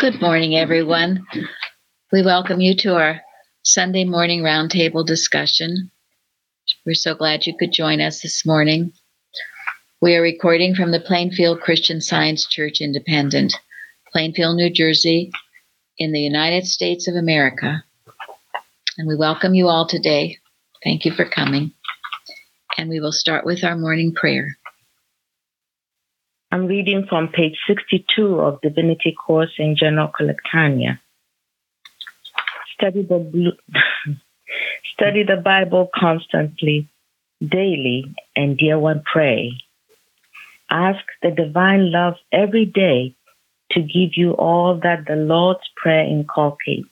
[0.00, 1.26] Good morning, everyone.
[2.10, 3.20] We welcome you to our
[3.62, 5.90] Sunday morning roundtable discussion.
[6.86, 8.94] We're so glad you could join us this morning.
[10.00, 13.52] We are recording from the Plainfield Christian Science Church Independent,
[14.10, 15.32] Plainfield, New Jersey,
[15.98, 17.84] in the United States of America.
[18.96, 20.38] And we welcome you all today.
[20.82, 21.74] Thank you for coming.
[22.78, 24.56] And we will start with our morning prayer.
[26.52, 30.98] I'm reading from page 62 of Divinity Course in General Collectanea.
[32.74, 33.52] Study the,
[34.92, 36.88] study the Bible constantly,
[37.40, 39.52] daily, and dear one, pray.
[40.68, 43.14] Ask the divine love every day
[43.70, 46.88] to give you all that the Lord's Prayer inculcates.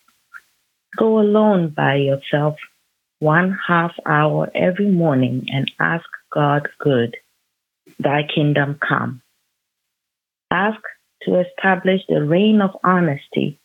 [0.96, 2.54] Go alone by yourself
[3.18, 7.16] one half hour every morning and ask God good.
[7.98, 9.20] Thy kingdom come
[10.50, 10.80] ask
[11.22, 13.58] to establish the reign of honesty,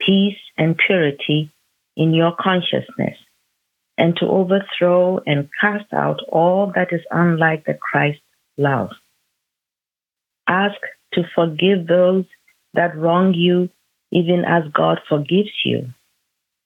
[0.00, 1.50] peace, and purity
[1.96, 3.16] in your consciousness,
[3.98, 8.20] and to overthrow and cast out all that is unlike the Christ
[8.56, 8.90] love.
[10.46, 10.80] Ask
[11.14, 12.24] to forgive those
[12.74, 13.68] that wrong you,
[14.10, 15.88] even as God forgives you,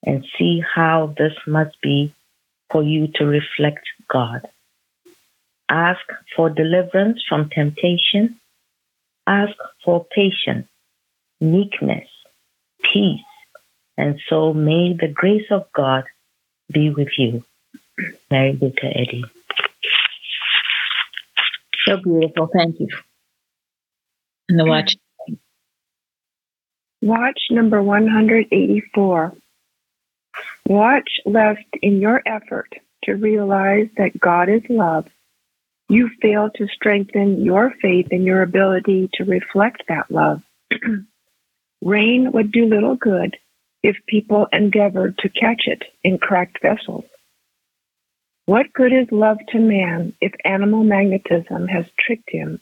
[0.04, 2.14] and see how this must be
[2.70, 4.46] for you to reflect God.
[5.68, 6.00] Ask
[6.34, 8.40] for deliverance from temptation
[9.26, 10.68] Ask for patience,
[11.40, 12.08] meekness,
[12.92, 13.20] peace,
[13.96, 16.04] and so may the grace of God
[16.72, 17.44] be with you.
[18.30, 19.24] Mary Baker Eddy.
[21.86, 22.48] So beautiful.
[22.52, 22.88] Thank you.
[24.48, 24.96] And the watch.
[27.02, 29.34] Watch number 184.
[30.68, 32.72] Watch lest in your effort
[33.04, 35.06] to realize that God is love,
[35.88, 40.42] you fail to strengthen your faith in your ability to reflect that love.
[41.82, 43.36] Rain would do little good
[43.82, 47.04] if people endeavored to catch it in cracked vessels.
[48.46, 52.60] What good is love to man if animal magnetism has tricked him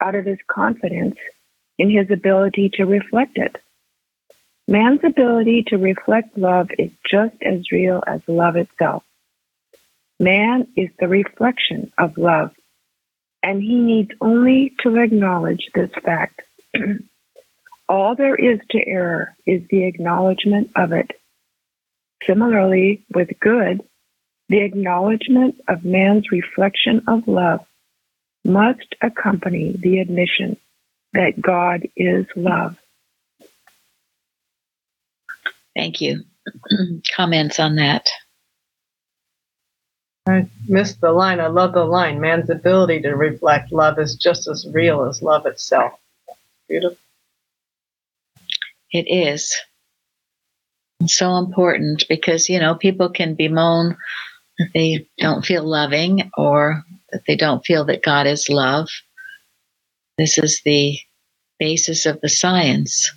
[0.00, 1.16] out of his confidence
[1.78, 3.56] in his ability to reflect it?
[4.66, 9.02] Man's ability to reflect love is just as real as love itself.
[10.20, 12.50] Man is the reflection of love
[13.42, 16.42] and he needs only to acknowledge this fact.
[17.88, 21.12] All there is to error is the acknowledgement of it.
[22.26, 23.80] Similarly, with good,
[24.48, 27.60] the acknowledgement of man's reflection of love
[28.44, 30.56] must accompany the admission
[31.12, 32.76] that God is love.
[35.76, 36.24] Thank you.
[37.14, 38.08] Comments on that?
[40.28, 41.40] I missed the line.
[41.40, 42.20] I love the line.
[42.20, 45.92] Man's ability to reflect love is just as real as love itself.
[46.68, 46.98] Beautiful.
[48.92, 49.56] It is.
[51.00, 53.96] It's so important because, you know, people can bemoan
[54.58, 58.88] that they don't feel loving or that they don't feel that God is love.
[60.16, 60.98] This is the
[61.58, 63.12] basis of the science.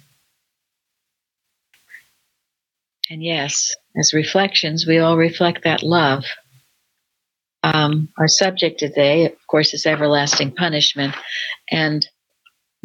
[3.10, 6.24] And yes, as reflections, we all reflect that love.
[7.64, 11.16] Um, our subject today, of course, is everlasting punishment.
[11.70, 12.08] And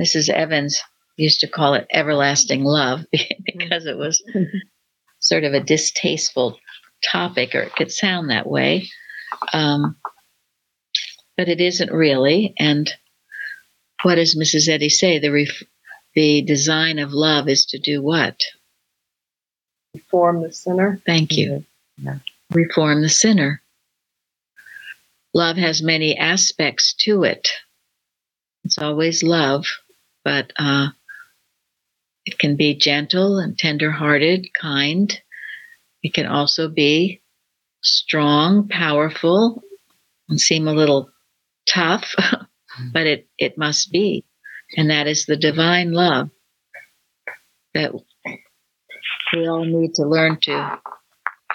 [0.00, 0.28] Mrs.
[0.28, 0.82] Evans
[1.16, 3.06] used to call it everlasting love
[3.44, 4.22] because it was
[5.18, 6.58] sort of a distasteful
[7.04, 8.88] topic, or it could sound that way.
[9.52, 9.96] Um,
[11.36, 12.54] but it isn't really.
[12.58, 12.90] And
[14.02, 14.68] what does Mrs.
[14.68, 15.18] Eddy say?
[15.18, 15.62] The, ref-
[16.14, 18.40] the design of love is to do what?
[19.94, 21.00] Reform the sinner.
[21.06, 21.64] Thank you.
[21.96, 22.18] Yeah.
[22.52, 23.62] Reform the sinner
[25.34, 27.48] love has many aspects to it.
[28.64, 29.66] It's always love,
[30.24, 30.88] but uh,
[32.24, 35.20] it can be gentle and tender-hearted, kind.
[36.02, 37.22] It can also be
[37.82, 39.62] strong, powerful,
[40.28, 41.10] and seem a little
[41.68, 42.14] tough,
[42.92, 44.24] but it, it must be.
[44.76, 46.30] And that is the divine love
[47.74, 47.92] that
[49.34, 50.80] we all need to learn to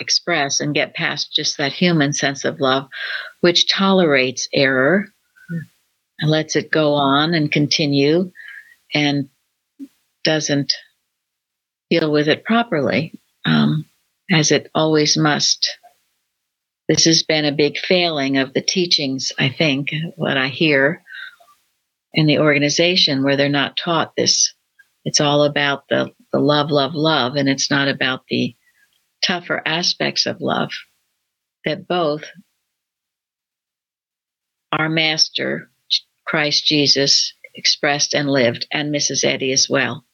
[0.01, 2.89] express and get past just that human sense of love,
[3.39, 5.07] which tolerates error
[6.19, 8.31] and lets it go on and continue
[8.93, 9.29] and
[10.23, 10.73] doesn't
[11.89, 13.13] deal with it properly,
[13.45, 13.85] um,
[14.31, 15.77] as it always must.
[16.87, 21.03] This has been a big failing of the teachings, I think, what I hear
[22.13, 24.53] in the organization where they're not taught this.
[25.05, 28.55] It's all about the, the love, love, love, and it's not about the
[29.23, 30.71] tougher aspects of love
[31.65, 32.23] that both
[34.71, 35.69] our master,
[36.25, 39.23] Christ Jesus, expressed and lived, and Mrs.
[39.23, 40.05] Eddy as well.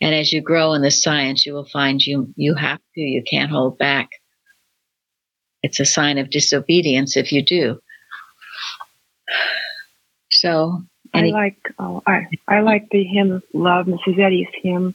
[0.00, 3.22] And as you grow in the science, you will find you you have to, you
[3.28, 4.10] can't hold back.
[5.62, 7.80] It's a sign of disobedience if you do.
[10.30, 14.18] So I like oh, I I like the hymn "Love," Mrs.
[14.18, 14.94] Eddy's hymn,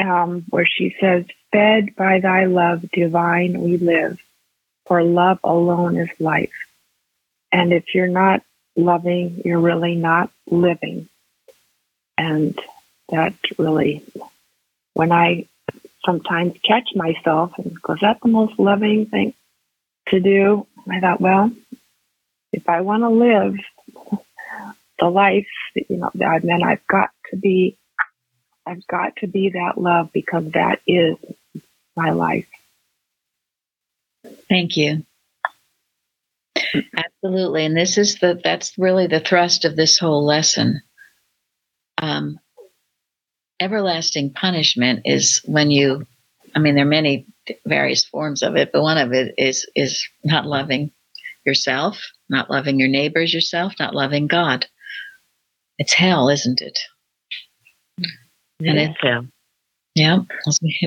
[0.00, 4.18] um, where she says, "Fed by Thy love divine, we live,
[4.86, 6.52] for love alone is life."
[7.52, 8.42] And if you're not
[8.76, 11.08] loving, you're really not living.
[12.16, 12.58] And
[13.08, 14.04] that really,
[14.94, 15.46] when I
[16.04, 19.34] sometimes catch myself and goes, that the most loving thing
[20.08, 20.66] to do?
[20.90, 21.52] I thought, well,
[22.52, 23.56] if I want to live
[24.98, 27.76] the life, you know, then I've got to be,
[28.66, 31.16] I've got to be that love because that is
[31.96, 32.46] my life.
[34.48, 35.04] Thank you.
[36.96, 37.64] Absolutely.
[37.64, 40.82] And this is the, that's really the thrust of this whole lesson.
[41.98, 42.38] Um,
[43.60, 46.06] everlasting punishment is when you,
[46.54, 47.26] I mean, there are many
[47.66, 50.92] various forms of it, but one of it is, is not loving
[51.44, 51.98] yourself,
[52.28, 54.66] not loving your neighbors, yourself, not loving God.
[55.78, 56.78] It's hell, isn't it?
[58.60, 59.26] And it's hell.
[59.94, 60.20] Yeah.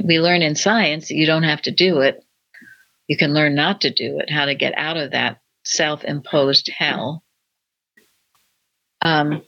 [0.04, 2.24] We learn in science that you don't have to do it.
[3.08, 6.70] You can learn not to do it, how to get out of that self imposed
[6.70, 7.24] hell.
[9.02, 9.42] Um,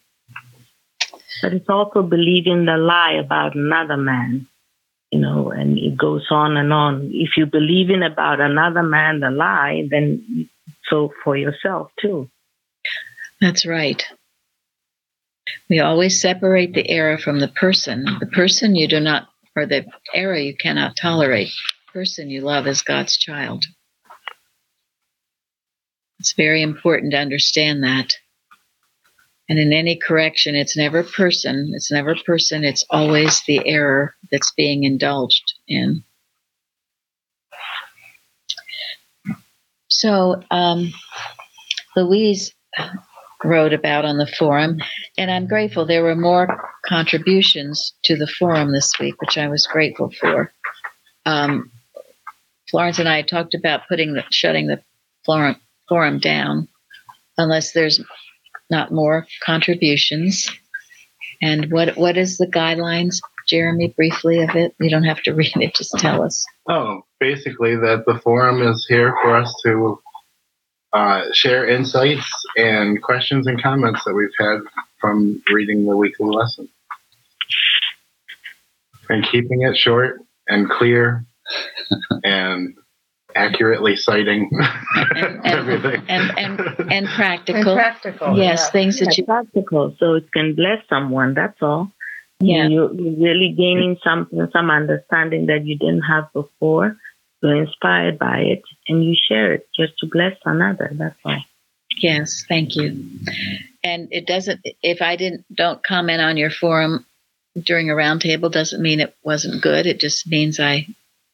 [1.42, 4.48] but it's also believing the lie about another man,
[5.12, 7.10] you know, and it goes on and on.
[7.14, 10.50] If you believe in about another man the lie, then
[10.90, 12.30] so for yourself too.
[13.40, 14.06] That's right.
[15.70, 18.06] We always separate the error from the person.
[18.20, 21.52] The person you do not, or the error you cannot tolerate.
[21.88, 23.64] The person you love is God's child.
[26.20, 28.14] It's very important to understand that.
[29.48, 34.52] And in any correction, it's never person, it's never person, it's always the error that's
[34.58, 36.04] being indulged in.
[39.88, 40.92] So, um,
[41.96, 42.54] Louise
[43.46, 44.80] wrote about on the forum,
[45.18, 46.48] and I'm grateful there were more
[46.86, 50.52] contributions to the forum this week, which I was grateful for.
[51.26, 51.72] Um,
[52.70, 54.82] Florence and I talked about putting the, shutting the
[55.26, 55.56] forum,
[55.88, 56.68] forum down
[57.38, 58.02] unless there's
[58.70, 60.50] not more contributions.
[61.42, 64.74] And what what is the guidelines, Jeremy, briefly of it?
[64.80, 66.46] You don't have to read it, just tell us.
[66.70, 70.00] Oh, basically that the forum is here for us to
[70.96, 72.26] uh, share insights
[72.56, 74.60] and questions and comments that we've had
[75.02, 76.70] from reading the weekly lesson.
[79.10, 81.26] And keeping it short and clear
[82.24, 82.76] and
[83.36, 84.50] accurately citing
[84.96, 87.72] and, and, everything and, and, and practical.
[87.72, 88.38] And practical.
[88.38, 88.72] yes, yeah.
[88.72, 89.26] things that It's you.
[89.26, 91.34] practical, so it can bless someone.
[91.34, 91.92] That's all.
[92.40, 92.68] Yeah.
[92.68, 96.98] You're, you're really gaining something, some understanding that you didn't have before.
[97.42, 100.90] You're inspired by it, and you share it just to bless another.
[100.94, 101.38] That's all.
[101.98, 103.06] Yes, thank you.
[103.84, 104.62] And it doesn't.
[104.82, 107.06] If I didn't don't comment on your forum
[107.62, 109.86] during a roundtable, doesn't mean it wasn't good.
[109.86, 110.88] It just means I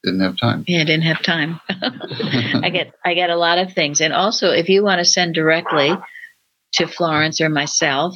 [0.03, 0.65] Didn't have time.
[0.67, 1.59] yeah I didn't have time.
[1.69, 5.33] I get I get a lot of things, and also if you want to send
[5.33, 5.91] directly
[6.73, 8.15] to Florence or myself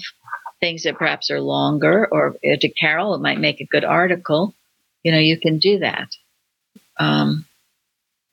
[0.61, 4.53] things that perhaps are longer, or uh, to Carol, it might make a good article.
[5.03, 6.09] You know, you can do that.
[6.97, 7.45] Um,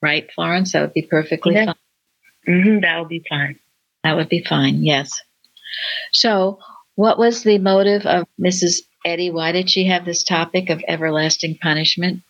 [0.03, 0.73] right, Florence?
[0.73, 1.65] That would be perfectly Yeah.
[1.67, 1.75] fine.
[2.47, 3.59] Mm-hmm, that would be fine.
[4.03, 4.83] That would be fine.
[4.83, 5.19] Yes.
[6.11, 6.59] So,
[6.95, 8.81] what was the motive of Mrs.
[9.05, 9.31] Eddy?
[9.31, 12.21] Why did she have this topic of everlasting punishment?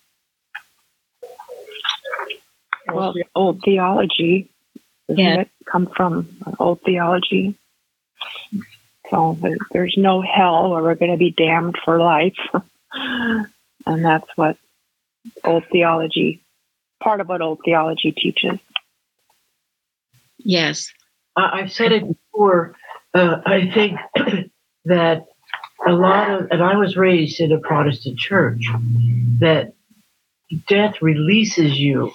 [2.87, 4.49] Well, old theology,
[5.07, 5.41] Yeah.
[5.41, 7.55] it come from old theology?
[9.09, 9.37] So
[9.71, 12.37] there's no hell where we're going to be damned for life.
[12.93, 14.57] and that's what
[15.43, 16.42] old theology,
[17.03, 18.59] part of what old theology teaches.
[20.37, 20.91] Yes.
[21.35, 22.75] I- I've said it before.
[23.13, 23.99] Uh, I think
[24.85, 25.25] that
[25.85, 28.63] a lot of, and I was raised in a Protestant church,
[29.39, 29.73] that
[30.67, 32.11] death releases you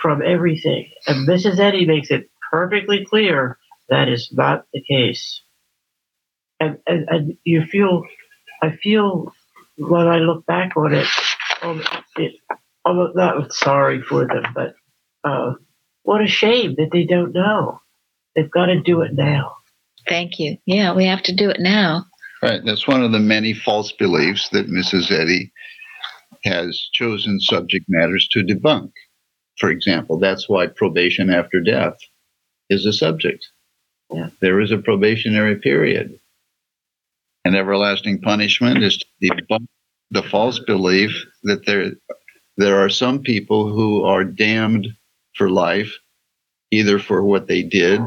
[0.00, 0.90] from everything.
[1.06, 1.58] And Mrs.
[1.58, 3.58] Eddy makes it perfectly clear
[3.88, 5.42] that is not the case.
[6.58, 8.04] And, and, and you feel,
[8.62, 9.32] I feel
[9.76, 11.06] when I look back on it,
[11.62, 11.82] um,
[12.16, 12.34] it
[12.84, 14.74] I'm not sorry for them, but
[15.24, 15.54] uh,
[16.02, 17.80] what a shame that they don't know.
[18.34, 19.56] They've got to do it now.
[20.08, 20.56] Thank you.
[20.66, 22.06] Yeah, we have to do it now.
[22.42, 22.64] Right.
[22.64, 25.10] That's one of the many false beliefs that Mrs.
[25.10, 25.52] Eddy
[26.44, 28.92] has chosen subject matters to debunk.
[29.58, 31.98] For example, that's why probation after death
[32.70, 33.46] is a subject.
[34.10, 34.30] Yeah.
[34.40, 36.18] There is a probationary period.
[37.44, 39.66] And everlasting punishment is to debunk
[40.10, 41.12] the false belief
[41.44, 41.92] that there
[42.60, 44.88] there are some people who are damned
[45.36, 45.98] for life,
[46.70, 48.00] either for what they did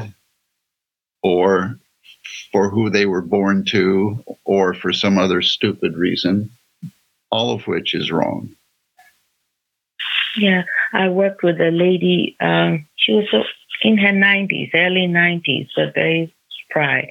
[1.22, 1.78] or
[2.52, 6.50] for who they were born to or for some other stupid reason,
[7.30, 8.50] all of which is wrong.
[10.36, 12.36] Yeah, I worked with a lady.
[12.40, 13.26] Um, she was
[13.82, 16.34] in her 90s, early 90s, but very
[16.68, 17.10] spry.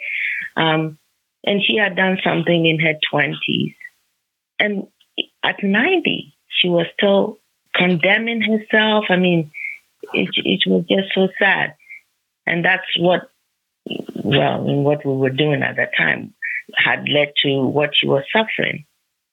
[0.56, 0.98] Um,
[1.46, 3.76] and she had done something in her 20s.
[4.60, 4.88] And
[5.44, 7.40] at 90, she was still
[7.76, 9.06] condemning herself.
[9.10, 9.52] I mean,
[10.14, 11.76] it, it was just so sad.
[12.46, 13.30] And that's what,
[14.24, 16.34] well, what we were doing at that time
[16.76, 18.86] had led to what she was suffering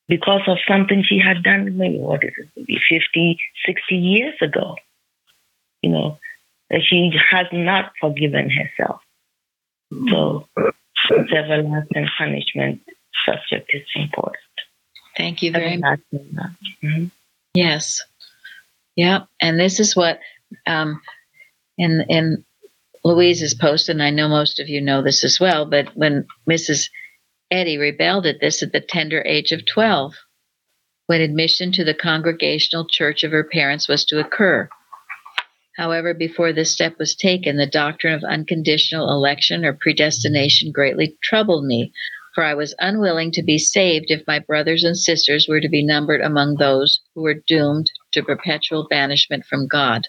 [0.09, 4.77] because of something she had done maybe, what is it, maybe 50, 60 years ago.
[5.83, 6.19] You know,
[6.69, 9.01] that she has not forgiven herself.
[9.91, 10.69] So, mm-hmm.
[11.11, 12.81] it's everlasting punishment
[13.27, 14.37] subject is important.
[15.17, 16.01] Thank you very much.
[16.15, 17.07] Mm-hmm.
[17.55, 18.03] Yes.
[18.97, 19.25] Yeah.
[19.41, 20.21] And this is what
[20.67, 21.01] um,
[21.79, 22.45] in in
[23.05, 26.91] Louise's post, and I know most of you know this as well, but when Mrs.
[27.51, 30.15] Eddy rebelled at this at the tender age of 12,
[31.07, 34.69] when admission to the congregational church of her parents was to occur.
[35.77, 41.65] However, before this step was taken, the doctrine of unconditional election or predestination greatly troubled
[41.65, 41.93] me,
[42.35, 45.85] for I was unwilling to be saved if my brothers and sisters were to be
[45.85, 50.03] numbered among those who were doomed to perpetual banishment from God.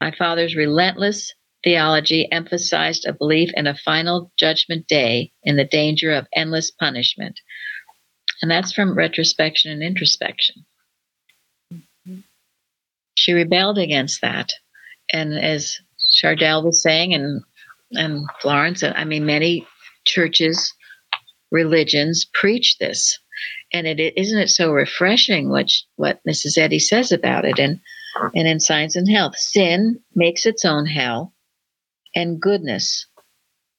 [0.00, 6.12] My father's relentless theology emphasized a belief in a final judgment day in the danger
[6.12, 7.40] of endless punishment.
[8.40, 10.64] And that's from retrospection and introspection.
[13.16, 14.52] She rebelled against that.
[15.12, 15.76] And as
[16.10, 17.42] Chardell was saying, and,
[17.92, 19.66] and Florence, I mean, many
[20.06, 20.72] churches,
[21.50, 23.18] religions preach this.
[23.72, 26.58] And it isn't it so refreshing what what Mrs.
[26.58, 27.80] Eddy says about it and
[28.34, 29.36] and in Science and Health.
[29.36, 31.34] Sin makes its own hell
[32.14, 33.06] and goodness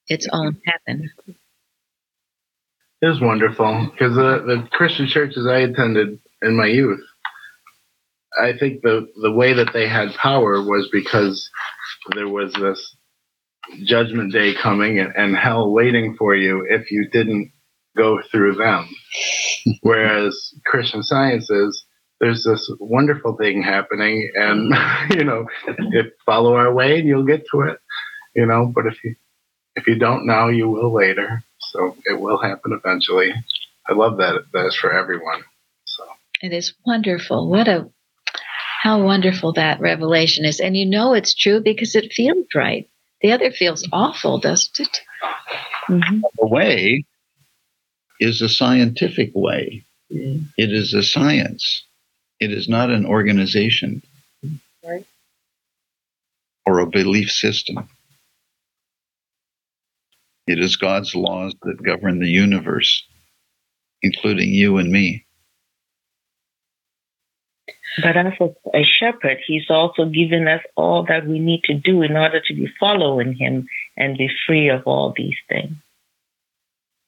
[0.07, 1.09] its own heaven.
[3.01, 6.99] It was wonderful because the, the Christian churches I attended in my youth,
[8.41, 11.49] I think the, the way that they had power was because
[12.15, 12.95] there was this
[13.85, 17.51] judgment day coming and, and hell waiting for you if you didn't
[17.97, 18.87] go through them.
[19.81, 21.85] Whereas Christian Science is
[22.19, 24.73] there's this wonderful thing happening and
[25.11, 27.79] you know if follow our way and you'll get to it
[28.35, 29.15] you know but if you
[29.79, 31.43] if you don't now you will later.
[31.59, 33.33] So it will happen eventually.
[33.87, 35.43] I love that that's for everyone.
[35.85, 36.03] So.
[36.41, 37.49] It is wonderful.
[37.49, 37.89] What a
[38.81, 40.59] how wonderful that revelation is.
[40.59, 42.89] And you know it's true because it feels right.
[43.21, 45.01] The other feels awful doesn't it?
[45.89, 46.19] Mm-hmm.
[46.37, 47.03] the way
[48.19, 50.43] is a scientific way mm-hmm.
[50.57, 51.85] it is a science
[52.39, 54.01] it is not an organization
[54.83, 55.05] right.
[56.65, 57.87] or a belief system
[60.49, 63.05] it is God's laws that govern the universe,
[64.01, 65.27] including you and me.
[68.01, 68.33] But as
[68.73, 72.53] a, shepherd, he's also given us all that we need to do in order to
[72.55, 75.75] be following him and be free of all these things.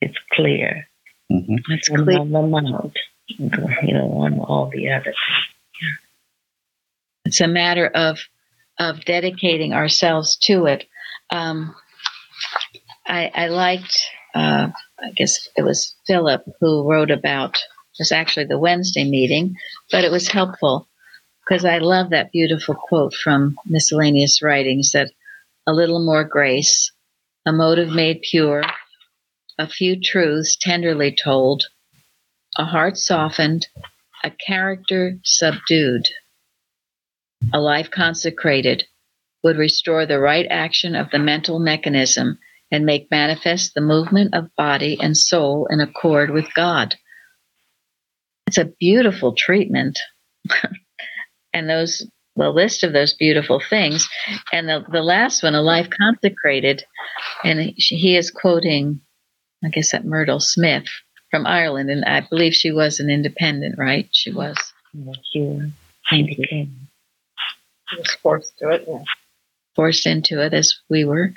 [0.01, 0.87] It's clear.
[1.31, 1.55] Mm-hmm.
[1.69, 2.19] It's clear.
[2.19, 2.97] On the mount,
[3.27, 5.15] you know, on all the other things.
[7.25, 8.19] It's a matter of
[8.79, 10.85] of dedicating ourselves to it.
[11.29, 11.75] Um,
[13.05, 14.00] I, I liked,
[14.33, 14.69] uh,
[15.00, 19.55] I guess it was Philip who wrote about, it was actually the Wednesday meeting,
[19.91, 20.88] but it was helpful
[21.45, 25.11] because I love that beautiful quote from miscellaneous writings that
[25.67, 26.91] a little more grace,
[27.45, 28.63] a motive made pure,
[29.61, 31.63] a few truths tenderly told,
[32.57, 33.67] a heart softened,
[34.23, 36.07] a character subdued,
[37.53, 38.83] a life consecrated
[39.43, 42.39] would restore the right action of the mental mechanism
[42.71, 46.95] and make manifest the movement of body and soul in accord with God.
[48.47, 49.99] It's a beautiful treatment.
[51.53, 54.07] and those the list of those beautiful things.
[54.51, 56.83] And the, the last one, a life consecrated,
[57.43, 59.01] and he is quoting,
[59.63, 60.85] I guess, that Myrtle Smith
[61.29, 64.07] from Ireland, and I believe she was an independent, right?
[64.11, 64.57] She was.
[64.91, 65.17] She was.
[67.89, 69.03] She was forced to it, yeah.
[69.75, 71.33] Forced into it as we were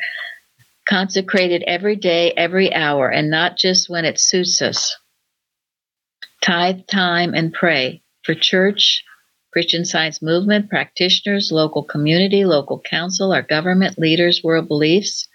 [0.89, 4.97] consecrated every day, every hour, and not just when it suits us.
[6.43, 9.03] Tithe time and pray for church,
[9.53, 15.29] Christian Science movement, practitioners, local community, local council, our government, leaders, world beliefs.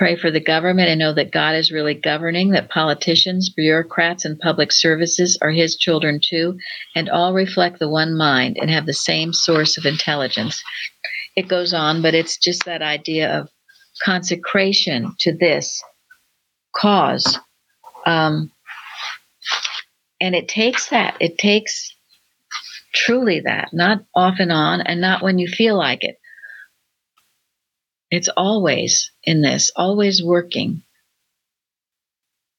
[0.00, 4.40] Pray for the government and know that God is really governing, that politicians, bureaucrats, and
[4.40, 6.56] public services are His children too,
[6.94, 10.62] and all reflect the one mind and have the same source of intelligence.
[11.36, 13.50] It goes on, but it's just that idea of
[14.02, 15.82] consecration to this
[16.74, 17.38] cause.
[18.06, 18.50] Um,
[20.18, 21.18] and it takes that.
[21.20, 21.94] It takes
[22.94, 26.16] truly that, not off and on, and not when you feel like it.
[28.10, 30.82] It's always in this, always working.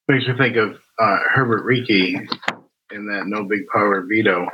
[0.08, 2.16] Makes me think of uh, Herbert Reiki
[2.92, 4.48] in that No Big Power Veto.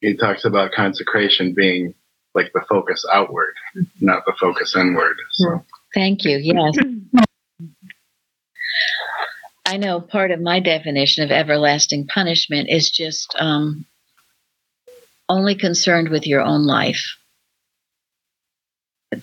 [0.00, 1.94] He talks about consecration being
[2.34, 3.54] like the focus outward,
[4.00, 5.16] not the focus inward.
[5.32, 5.64] So.
[5.94, 6.38] Thank you.
[6.38, 6.78] Yes.
[9.66, 13.86] I know part of my definition of everlasting punishment is just um,
[15.28, 17.16] only concerned with your own life.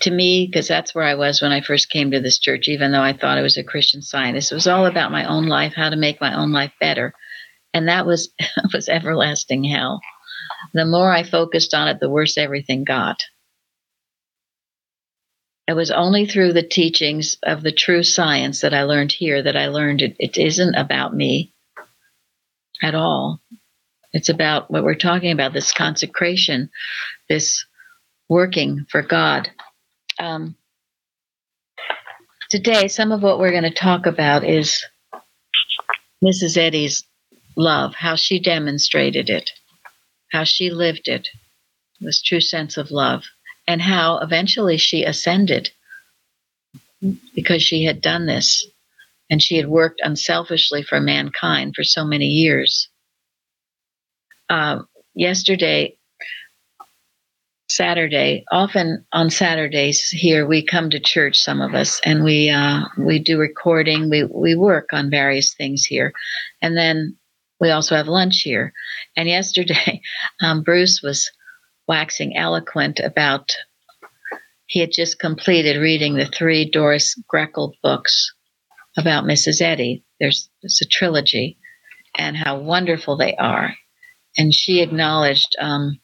[0.02, 2.92] To me, because that's where I was when I first came to this church, even
[2.92, 5.74] though I thought I was a Christian scientist, it was all about my own life,
[5.76, 7.14] how to make my own life better.
[7.74, 8.30] And that was
[8.74, 10.02] was everlasting hell.
[10.74, 13.24] The more I focused on it, the worse everything got.
[15.68, 19.58] It was only through the teachings of the true science that I learned here that
[19.58, 21.54] I learned it, it isn't about me
[22.82, 23.42] at all.
[24.14, 26.70] It's about what we're talking about this consecration,
[27.28, 27.66] this
[28.30, 29.50] working for God.
[30.20, 30.56] Um,
[32.50, 34.84] today, some of what we're going to talk about is
[36.24, 36.58] Mrs.
[36.58, 37.04] Eddy's
[37.56, 39.52] love, how she demonstrated it,
[40.32, 41.30] how she lived it,
[42.00, 43.24] this true sense of love
[43.68, 45.72] and how eventually she ascended
[47.36, 48.66] because she had done this
[49.30, 52.90] and she had worked unselfishly for mankind for so many years.
[54.50, 54.80] Uh,
[55.14, 55.97] yesterday,
[57.70, 62.84] Saturday, often on Saturdays here we come to church, some of us, and we uh,
[62.98, 64.10] we do recording.
[64.10, 66.14] We we work on various things here,
[66.62, 67.18] and then
[67.60, 68.74] we also have lunch here.
[69.16, 70.02] And yesterday,
[70.42, 71.30] um, Bruce was
[71.88, 73.52] waxing eloquent about
[74.68, 78.34] he had just completed reading the three Doris Grekel books
[78.98, 79.62] about Mrs.
[79.62, 80.04] Eddy.
[80.20, 81.58] There's, it's a trilogy,
[82.18, 83.74] and how wonderful they are.
[84.38, 86.00] And she acknowledged, um,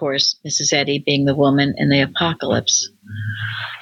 [0.00, 0.72] course, Mrs.
[0.72, 2.90] Eddy being the woman in the apocalypse.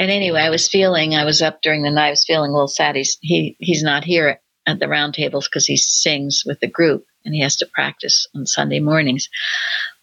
[0.00, 2.52] And anyway, I was feeling, I was up during the night, I was feeling a
[2.52, 2.96] little sad.
[2.96, 7.06] He's, he, he's not here at the round tables because he sings with the group
[7.24, 9.28] and he has to practice on Sunday mornings.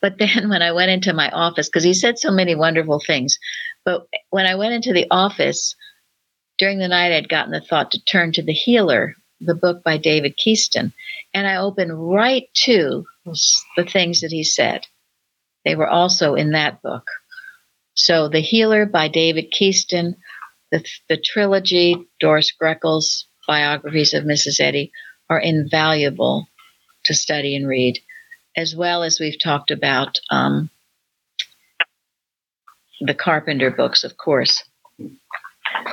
[0.01, 3.37] But then when I went into my office, because he said so many wonderful things,
[3.83, 5.75] but when I went into the office
[6.57, 9.97] during the night, I'd gotten the thought to turn to The Healer, the book by
[9.97, 10.93] David Keyston,
[11.33, 13.03] and I opened right to
[13.75, 14.87] the things that he said.
[15.65, 17.07] They were also in that book.
[17.95, 20.15] So, The Healer by David Keyston,
[20.71, 24.59] the, the trilogy, Doris Grekel's biographies of Mrs.
[24.59, 24.91] Eddy,
[25.29, 26.47] are invaluable
[27.05, 27.99] to study and read,
[28.55, 30.69] as well as we've talked about um,
[33.01, 34.63] the Carpenter books, of course.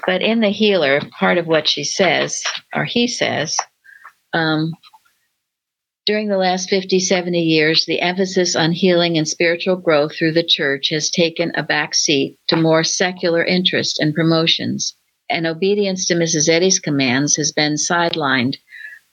[0.06, 2.42] But in The Healer, part of what she says,
[2.74, 3.56] or he says,
[4.32, 4.72] um,
[6.04, 10.42] during the last 50, 70 years, the emphasis on healing and spiritual growth through the
[10.42, 14.96] church has taken a back seat to more secular interest and promotions,
[15.30, 16.48] and obedience to Mrs.
[16.48, 18.56] Eddy's commands has been sidelined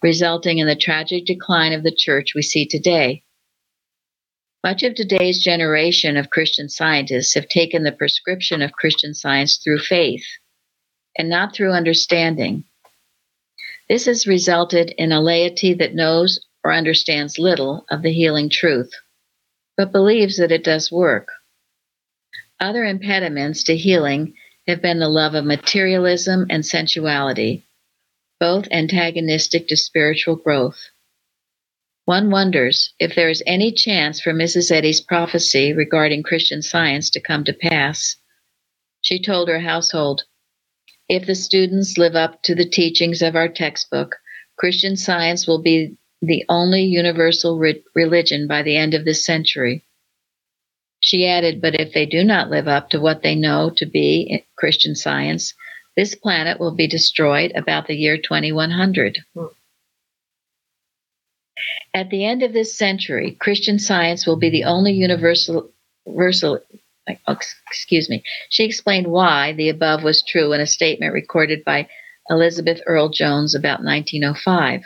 [0.02, 3.22] resulting in the tragic decline of the church we see today.
[4.64, 9.80] Much of today's generation of Christian scientists have taken the prescription of Christian science through
[9.80, 10.24] faith
[11.18, 12.64] and not through understanding.
[13.90, 18.92] This has resulted in a laity that knows or understands little of the healing truth,
[19.78, 21.30] but believes that it does work.
[22.60, 24.34] Other impediments to healing
[24.68, 27.66] have been the love of materialism and sensuality,
[28.40, 30.90] both antagonistic to spiritual growth.
[32.06, 34.72] One wonders if there is any chance for Mrs.
[34.72, 38.16] Eddy's prophecy regarding Christian science to come to pass.
[39.02, 40.24] She told her household,
[41.08, 44.16] if the students live up to the teachings of our textbook,
[44.58, 49.86] Christian science will be the only universal re- religion by the end of this century.
[51.00, 54.46] She added, but if they do not live up to what they know to be
[54.58, 55.54] Christian science,
[55.96, 59.20] this planet will be destroyed about the year 2100.
[61.94, 65.72] At the end of this century, Christian science will be the only universal,
[66.06, 66.60] universal
[67.28, 68.24] oh, excuse me.
[68.50, 71.88] She explained why the above was true in a statement recorded by
[72.30, 74.84] Elizabeth Earl Jones about 1905.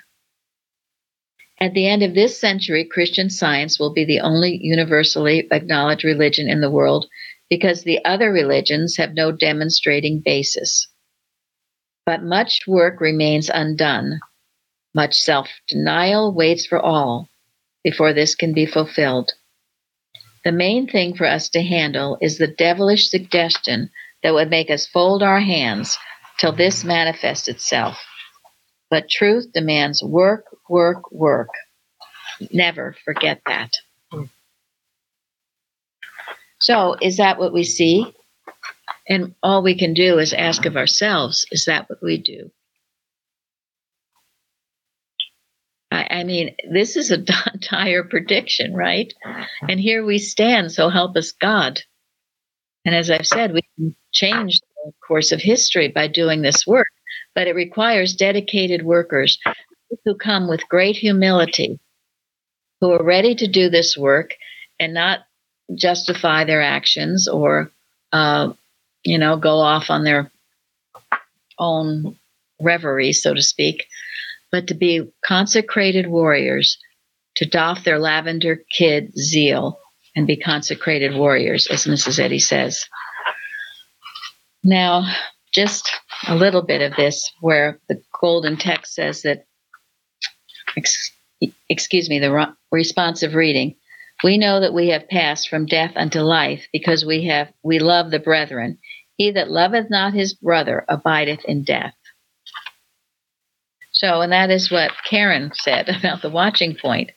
[1.63, 6.49] At the end of this century, Christian science will be the only universally acknowledged religion
[6.49, 7.05] in the world
[7.49, 10.89] because the other religions have no demonstrating basis.
[12.05, 14.19] But much work remains undone.
[14.93, 17.29] Much self denial waits for all
[17.81, 19.31] before this can be fulfilled.
[20.43, 23.89] The main thing for us to handle is the devilish suggestion
[24.21, 25.97] that would make us fold our hands
[26.39, 27.97] till this manifests itself.
[28.89, 31.49] But truth demands work, work, work.
[32.51, 33.71] Never forget that.
[36.59, 38.13] So, is that what we see?
[39.07, 42.51] And all we can do is ask of ourselves, is that what we do?
[45.91, 47.17] I, I mean, this is a
[47.71, 49.13] dire prediction, right?
[49.67, 51.81] And here we stand, so help us God.
[52.85, 56.87] And as I've said, we can change the course of history by doing this work,
[57.35, 59.37] but it requires dedicated workers
[60.05, 61.79] who come with great humility,
[62.81, 64.31] who are ready to do this work
[64.79, 65.19] and not
[65.75, 67.71] justify their actions or,
[68.11, 68.51] uh,
[69.03, 70.31] you know, go off on their
[71.57, 72.17] own
[72.59, 73.85] reverie, so to speak,
[74.51, 76.77] but to be consecrated warriors,
[77.35, 79.79] to doff their lavender kid zeal
[80.15, 82.19] and be consecrated warriors, as Mrs.
[82.19, 82.85] Eddy says.
[84.63, 85.05] Now,
[85.51, 85.89] just
[86.27, 89.45] a little bit of this, where the golden text says that,
[90.77, 91.11] ex,
[91.69, 93.75] excuse me, the responsive reading.
[94.23, 98.11] We know that we have passed from death unto life because we have we love
[98.11, 98.77] the brethren.
[99.17, 101.93] He that loveth not his brother abideth in death.
[103.91, 107.11] So, and that is what Karen said about the watching point.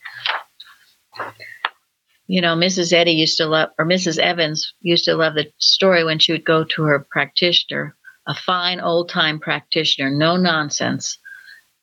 [2.28, 2.92] You know, Mrs.
[2.92, 4.18] Eddy used to love, or Mrs.
[4.18, 8.80] Evans used to love the story when she would go to her practitioner, a fine
[8.80, 11.18] old time practitioner, no nonsense.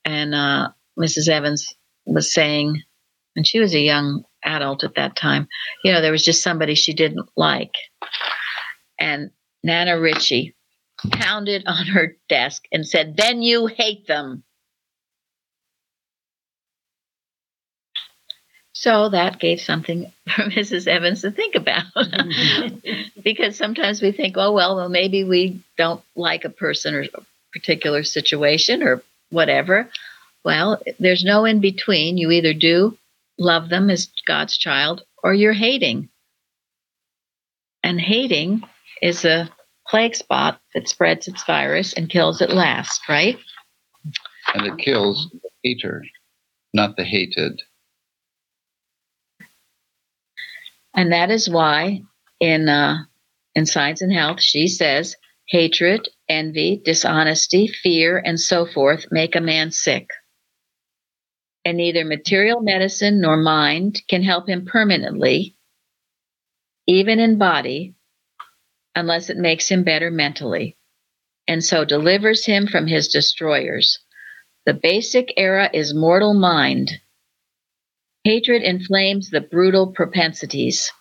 [0.04, 1.28] And uh, Mrs.
[1.28, 1.74] Evans
[2.06, 2.82] was saying,
[3.36, 5.48] and she was a young adult at that time,
[5.84, 7.74] you know, there was just somebody she didn't like.
[9.00, 9.32] And
[9.64, 10.56] Nana Ritchie
[11.12, 14.44] pounded on her desk and said, Then you hate them.
[18.74, 20.88] So that gave something for Mrs.
[20.88, 21.84] Evans to think about.
[23.24, 27.22] because sometimes we think, oh, well, well, maybe we don't like a person or a
[27.54, 29.90] particular situation or whatever.
[30.44, 32.18] Well, there's no in between.
[32.18, 32.98] You either do
[33.38, 36.10] love them as God's child or you're hating.
[37.84, 38.64] And hating
[39.02, 39.50] is a
[39.88, 43.38] plague spot that spreads its virus and kills at last, right?
[44.54, 46.04] And it kills the hater,
[46.74, 47.62] not the hated.
[50.96, 52.04] And that is why
[52.40, 52.98] in uh,
[53.56, 55.16] in Science and Health, she says
[55.48, 60.08] hatred, envy, dishonesty, fear, and so forth make a man sick.
[61.66, 65.56] And neither material medicine nor mind can help him permanently,
[66.88, 67.96] even in body,
[68.96, 70.78] unless it makes him better mentally,
[71.48, 74.00] and so delivers him from his destroyers.
[74.66, 76.92] The basic era is mortal mind,
[78.26, 80.94] Hatred inflames the brutal propensities.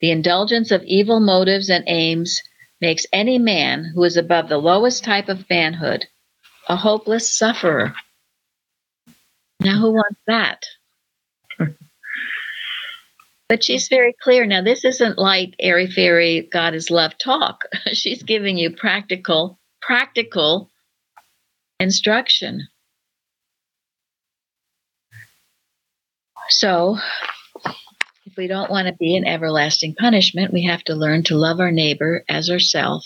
[0.00, 2.40] The indulgence of evil motives and aims
[2.80, 6.06] makes any man who is above the lowest type of manhood
[6.68, 7.94] a hopeless sufferer.
[9.60, 10.64] Now, who wants that?
[13.48, 14.46] but she's very clear.
[14.46, 17.64] Now, this isn't like airy fairy, God is love talk.
[17.92, 20.70] she's giving you practical, practical
[21.78, 22.68] instruction.
[26.48, 26.98] So,
[28.26, 31.60] if we don't want to be in everlasting punishment, we have to learn to love
[31.60, 33.04] our neighbor as ourself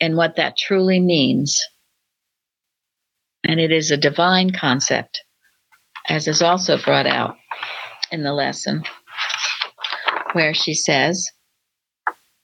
[0.00, 1.60] and what that truly means.
[3.44, 5.22] And it is a divine concept,
[6.08, 7.36] as is also brought out
[8.10, 8.82] in the lesson,
[10.32, 11.30] where she says,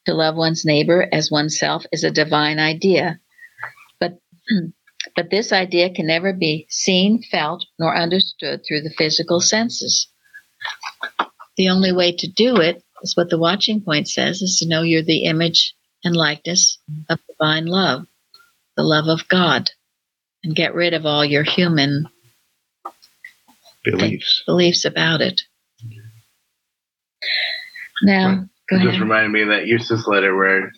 [0.07, 3.20] to love one's neighbor as oneself is a divine idea.
[3.98, 4.18] But
[5.16, 10.09] but this idea can never be seen, felt, nor understood through the physical senses.
[11.57, 14.83] The only way to do it is what the watching point says is to know
[14.83, 15.74] you're the image
[16.05, 18.07] and likeness of divine love,
[18.77, 19.70] the love of God,
[20.42, 22.07] and get rid of all your human
[23.85, 25.42] beliefs beliefs about it.
[28.03, 28.88] Now, go ahead.
[28.88, 30.73] Just reminded me of that Eustace letter where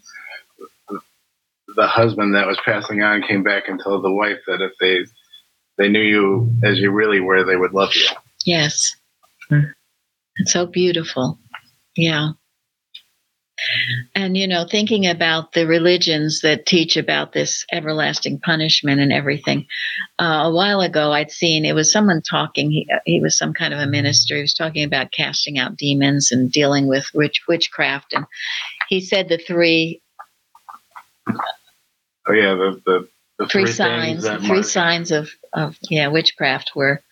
[1.76, 5.04] the husband that was passing on came back and told the wife that if they
[5.78, 8.06] they knew you as you really were, they would love you.
[8.44, 8.96] Yes.
[10.36, 11.38] It's so beautiful.
[11.96, 12.30] Yeah.
[14.14, 19.66] And, you know, thinking about the religions that teach about this everlasting punishment and everything,
[20.18, 23.72] uh, a while ago I'd seen it was someone talking, he, he was some kind
[23.72, 28.12] of a minister, he was talking about casting out demons and dealing with witch, witchcraft.
[28.12, 28.26] And
[28.88, 30.02] he said the three.
[31.28, 36.72] Oh, yeah, the, the The three, things signs, that three signs of, of yeah witchcraft
[36.74, 37.02] were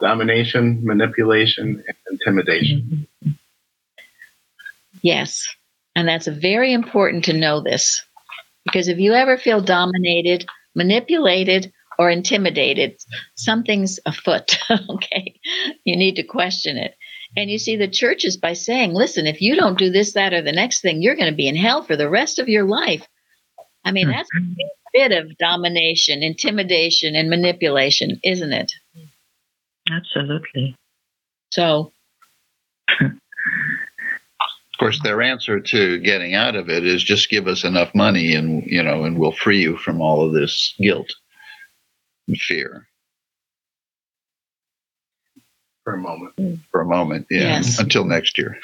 [0.00, 3.06] domination, manipulation, and intimidation.
[5.02, 5.46] yes,
[5.96, 8.02] and that's very important to know this
[8.64, 12.96] because if you ever feel dominated, manipulated, or intimidated,
[13.36, 14.58] something's afoot.
[14.90, 15.38] okay,
[15.84, 16.94] you need to question it.
[17.36, 20.32] And you see, the church is by saying, listen, if you don't do this, that,
[20.32, 22.64] or the next thing, you're going to be in hell for the rest of your
[22.64, 23.06] life.
[23.84, 24.12] I mean, hmm.
[24.12, 24.40] that's a
[24.92, 28.72] bit of domination, intimidation, and manipulation, isn't it?
[29.90, 30.76] Absolutely.
[31.52, 31.92] So,
[34.74, 38.34] Of course, their answer to getting out of it is just give us enough money,
[38.34, 41.06] and you know, and we'll free you from all of this guilt
[42.26, 42.88] and fear
[45.84, 46.34] For a moment.
[46.36, 46.58] Mm.
[46.72, 47.26] for a moment.
[47.30, 47.78] Yeah, Yes.
[47.78, 48.58] until next year.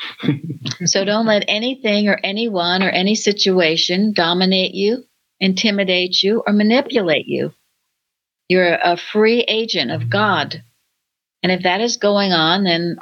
[0.84, 5.04] so don't let anything or anyone or any situation dominate you,
[5.38, 7.52] intimidate you, or manipulate you.
[8.48, 10.60] You're a free agent of God.
[11.44, 12.96] And if that is going on, then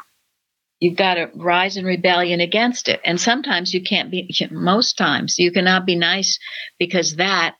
[0.80, 3.00] you've got to rise in rebellion against it.
[3.04, 6.38] And sometimes you can't be, most times you cannot be nice
[6.78, 7.56] because that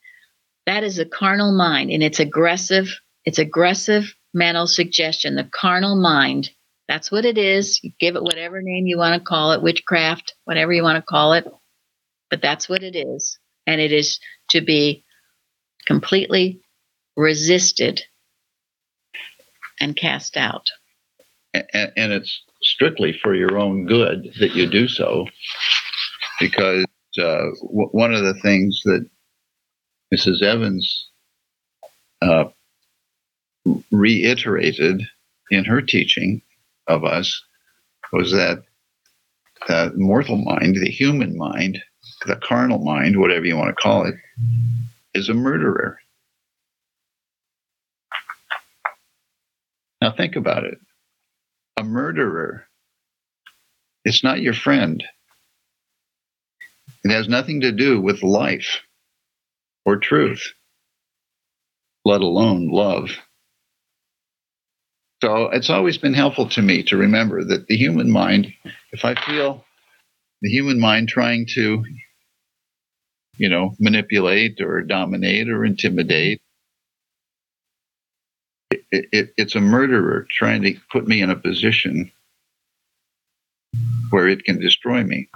[0.66, 2.88] that is a carnal mind and it's aggressive
[3.24, 6.50] it's aggressive mental suggestion the carnal mind.
[6.86, 7.80] That's what it is.
[7.82, 11.02] You give it whatever name you want to call it witchcraft whatever you want to
[11.02, 11.46] call it.
[12.30, 13.38] But that's what it is.
[13.66, 14.18] And it is
[14.50, 15.04] to be
[15.86, 16.60] completely
[17.16, 18.02] resisted
[19.80, 20.66] and cast out.
[21.52, 25.26] And, and it's strictly for your own good that you do so
[26.40, 26.84] because
[27.18, 29.06] uh, w- one of the things that
[30.14, 31.10] mrs evans
[32.22, 32.44] uh,
[33.92, 35.02] reiterated
[35.50, 36.42] in her teaching
[36.88, 37.42] of us
[38.12, 38.62] was that
[39.68, 41.78] the mortal mind the human mind
[42.26, 44.14] the carnal mind whatever you want to call it
[45.14, 45.98] is a murderer.
[50.00, 50.78] Now think about it
[51.78, 52.66] a murderer.
[54.04, 55.02] It's not your friend.
[57.04, 58.80] It has nothing to do with life
[59.84, 60.54] or truth,
[62.04, 63.10] let alone love.
[65.22, 68.52] So it's always been helpful to me to remember that the human mind,
[68.92, 69.64] if I feel
[70.42, 71.84] the human mind trying to,
[73.36, 76.40] you know, manipulate or dominate or intimidate,
[78.70, 82.10] it, it, it's a murderer trying to put me in a position
[84.10, 85.28] where it can destroy me.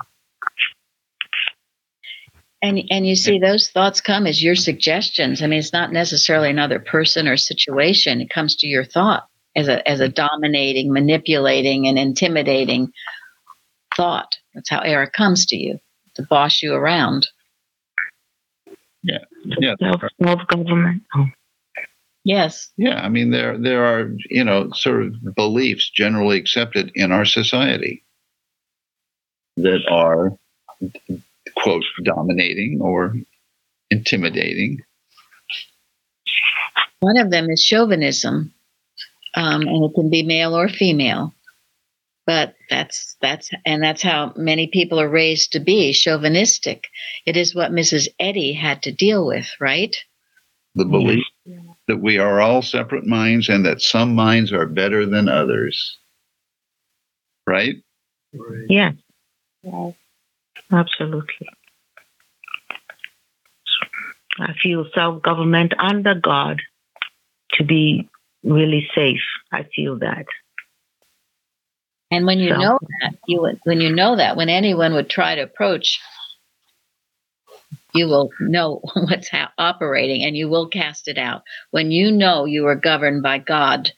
[2.63, 5.43] And and you see those thoughts come as your suggestions.
[5.43, 8.21] I mean, it's not necessarily another person or situation.
[8.21, 12.93] It comes to your thought as a as a dominating, manipulating, and intimidating
[13.97, 14.37] thought.
[14.55, 15.81] That's how error comes to you
[16.15, 17.27] to boss you around.
[19.03, 19.19] Yeah.
[19.45, 19.75] yeah.
[20.23, 21.03] self-government.
[21.17, 21.27] Oh.
[22.25, 22.71] Yes.
[22.77, 27.25] Yeah, I mean there there are you know sort of beliefs generally accepted in our
[27.25, 28.05] society
[29.57, 30.37] that are
[31.57, 33.15] quote dominating or
[33.91, 34.79] intimidating.
[37.01, 38.55] One of them is chauvinism,
[39.35, 41.35] um, and it can be male or female.
[42.25, 46.87] But that's that's and that's how many people are raised to be chauvinistic.
[47.27, 48.07] It is what Mrs.
[48.21, 49.97] Eddy had to deal with, right?
[50.77, 51.25] The belief
[51.89, 55.99] that we are all separate minds and that some minds are better than others.
[57.47, 57.77] Right?
[58.69, 58.95] Yes.
[60.73, 61.49] Absolutely.
[64.39, 66.61] I feel self government under God
[67.55, 68.09] to be
[68.43, 69.21] really safe.
[69.53, 70.25] I feel that.
[72.11, 75.11] And when you So- know that, you would, when you know that, when anyone would
[75.11, 76.01] try to approach,
[77.95, 81.43] you will know what's ha- operating, and you will cast it out.
[81.71, 83.91] When you know you are governed by God,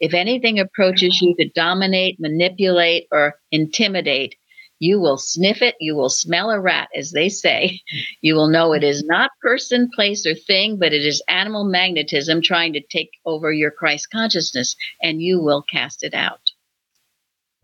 [0.00, 4.34] if anything approaches you to dominate, manipulate, or intimidate,
[4.80, 5.76] you will sniff it.
[5.78, 7.80] You will smell a rat, as they say.
[8.20, 12.40] You will know it is not person, place, or thing, but it is animal magnetism
[12.42, 16.40] trying to take over your Christ consciousness, and you will cast it out.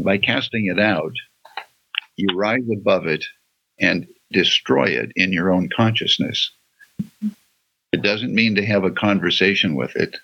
[0.03, 1.13] By casting it out,
[2.17, 3.25] you rise above it
[3.81, 6.51] and destroy it in your own consciousness.
[7.93, 10.17] It doesn't mean to have a conversation with it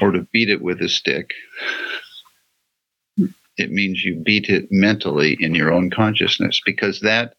[0.00, 1.30] or to beat it with a stick.
[3.58, 7.34] It means you beat it mentally in your own consciousness because that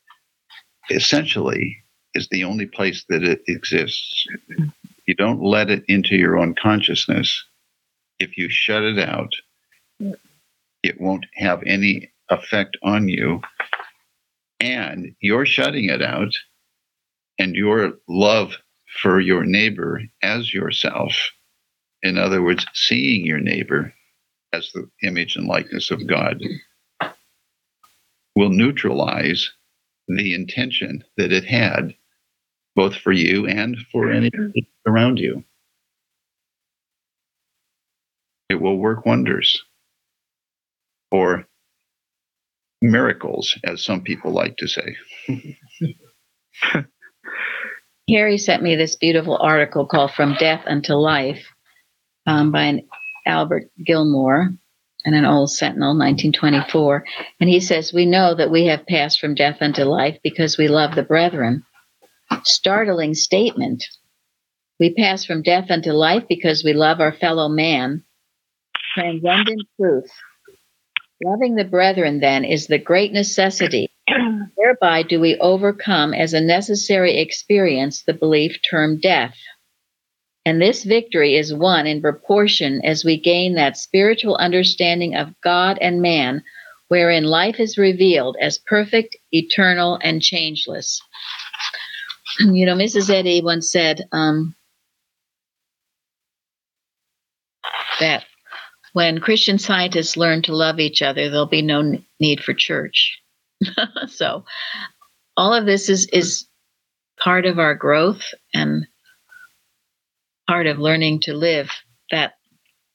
[0.90, 1.84] essentially
[2.14, 4.28] is the only place that it exists.
[5.08, 7.44] You don't let it into your own consciousness.
[8.20, 9.34] If you shut it out,
[10.84, 13.42] it won't have any effect on you.
[14.64, 16.32] And you're shutting it out,
[17.38, 18.54] and your love
[19.02, 21.32] for your neighbor as yourself,
[22.02, 23.94] in other words, seeing your neighbor
[24.54, 26.42] as the image and likeness of God,
[28.38, 29.52] will neutralize
[30.08, 31.94] the intention that it had,
[32.74, 35.44] both for you and for anybody around you.
[38.48, 39.62] It will work wonders.
[41.12, 41.50] Or
[42.84, 44.96] miracles, as some people like to say.
[48.10, 51.48] Harry sent me this beautiful article called From Death Unto Life
[52.28, 52.88] um, by an
[53.26, 54.50] Albert Gilmore
[55.06, 57.06] and an old Sentinel, 1924.
[57.40, 60.68] And he says, We know that we have passed from death unto life because we
[60.68, 61.64] love the brethren.
[62.44, 63.86] Startling statement.
[64.80, 68.04] We pass from death unto life because we love our fellow man.
[68.96, 70.12] Transcendent truth.
[71.24, 73.90] Loving the brethren, then, is the great necessity.
[74.58, 79.36] Thereby do we overcome as a necessary experience the belief termed death.
[80.46, 85.78] And this victory is won in proportion as we gain that spiritual understanding of God
[85.80, 86.44] and man,
[86.90, 91.02] wherein life is revealed as perfect, eternal, and changeless.
[92.40, 93.12] You know, Mrs.
[93.12, 94.56] Eddy once said um,
[98.00, 98.26] that
[98.94, 103.20] when Christian scientists learn to love each other, there'll be no need for church.
[104.08, 104.46] so,
[105.36, 106.48] all of this is is
[107.20, 108.86] part of our growth and
[110.48, 111.70] part of learning to live
[112.12, 112.34] that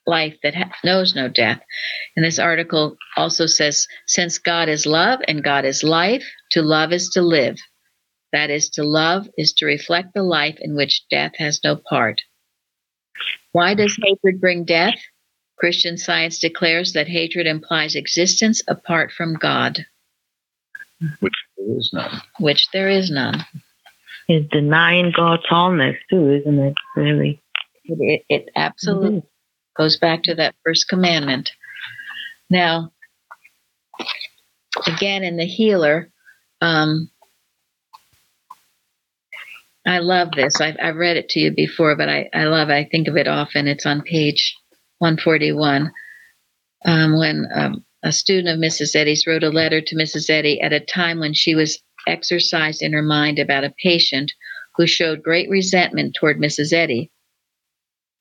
[0.06, 1.60] life that ha- knows no death.
[2.16, 6.92] And this article also says since God is love and God is life, to love
[6.92, 7.58] is to live.
[8.32, 12.20] That is, to love is to reflect the life in which death has no part.
[13.52, 14.98] Why does hatred bring death?
[15.58, 19.86] Christian science declares that hatred implies existence apart from God,
[21.20, 22.20] Which there is none.
[22.38, 23.44] which there is none.
[24.28, 26.74] Is denying God's wholeness too, isn't it?
[26.96, 27.42] Really?
[27.84, 29.22] It, it, it absolutely
[29.76, 31.50] goes back to that first commandment.
[32.50, 32.92] Now,
[34.86, 36.10] again, in the healer,
[36.60, 37.10] um,
[39.86, 40.60] I love this.
[40.60, 42.74] I've, I've read it to you before, but I, I love it.
[42.74, 43.66] I think of it often.
[43.66, 44.54] It's on page
[44.98, 45.92] 141.
[46.84, 48.94] Um, when um, a student of Mrs.
[48.94, 50.30] Eddy's wrote a letter to Mrs.
[50.30, 54.32] Eddy at a time when she was exercised in her mind about a patient
[54.76, 56.72] who showed great resentment toward Mrs.
[56.72, 57.10] Eddy.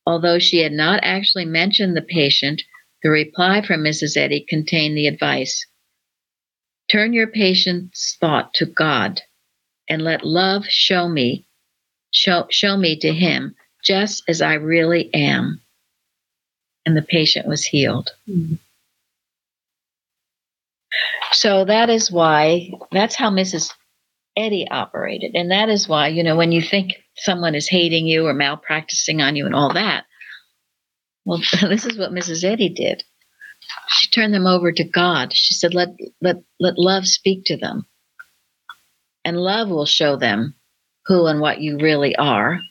[0.05, 2.63] Although she had not actually mentioned the patient,
[3.03, 4.17] the reply from Mrs.
[4.17, 5.65] Eddy contained the advice
[6.89, 9.21] Turn your patient's thought to God
[9.89, 11.45] and let love show me,
[12.11, 15.61] show, show me to him just as I really am.
[16.88, 18.12] And the patient was healed.
[18.26, 18.54] Hmm.
[21.34, 23.73] So that is why, that's how Mrs.
[24.38, 25.36] Eddy operated.
[25.36, 29.21] And that is why, you know, when you think someone is hating you or malpracticing
[29.21, 30.06] on you and all that,
[31.26, 32.45] well, this is what Mrs.
[32.45, 33.04] Eddy did.
[33.89, 35.36] She turned them over to God.
[35.36, 35.89] She said, let,
[36.21, 37.86] let, let love speak to them.
[39.26, 40.56] And love will show them
[41.08, 42.62] who and what you really are.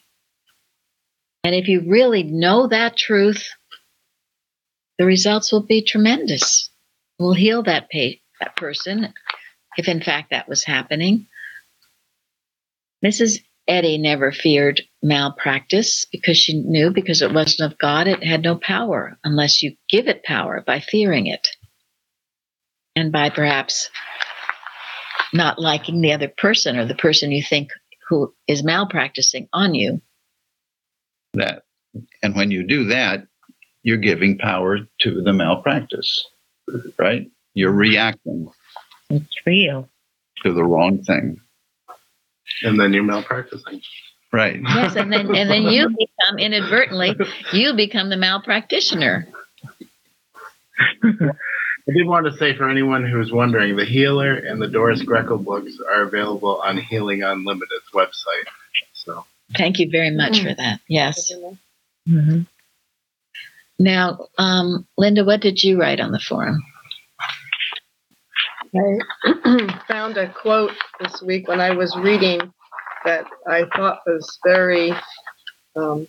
[1.44, 3.46] And if you really know that truth,
[4.98, 6.70] the results will be tremendous.
[7.18, 9.12] We'll heal that, pa- that person,
[9.76, 11.26] if in fact that was happening.
[13.04, 13.42] Mrs.
[13.68, 18.56] Eddy never feared malpractice because she knew because it wasn't of God, it had no
[18.56, 21.48] power unless you give it power by fearing it
[22.94, 23.90] and by perhaps
[25.32, 27.70] not liking the other person or the person you think
[28.08, 30.00] who is malpracticing on you.
[31.34, 31.64] That.
[32.22, 33.26] And when you do that,
[33.86, 36.26] you're giving power to the malpractice,
[36.98, 37.30] right?
[37.54, 38.48] You're reacting
[39.10, 39.88] It's real.
[40.42, 41.40] to the wrong thing.
[42.64, 43.80] And then you're malpracticing.
[44.32, 44.60] Right.
[44.60, 47.14] Yes, and then and then you become inadvertently
[47.52, 49.26] you become the malpractitioner.
[51.04, 55.38] I did want to say for anyone who's wondering, the Healer and the Doris Grekel
[55.38, 58.48] books are available on Healing Unlimited's website.
[58.94, 59.24] So
[59.56, 60.80] Thank you very much for that.
[60.88, 61.30] Yes.
[62.04, 62.40] hmm
[63.78, 66.62] Now, um, Linda, what did you write on the forum?
[68.74, 72.40] I found a quote this week when I was reading
[73.04, 74.92] that I thought was very,
[75.76, 76.06] um,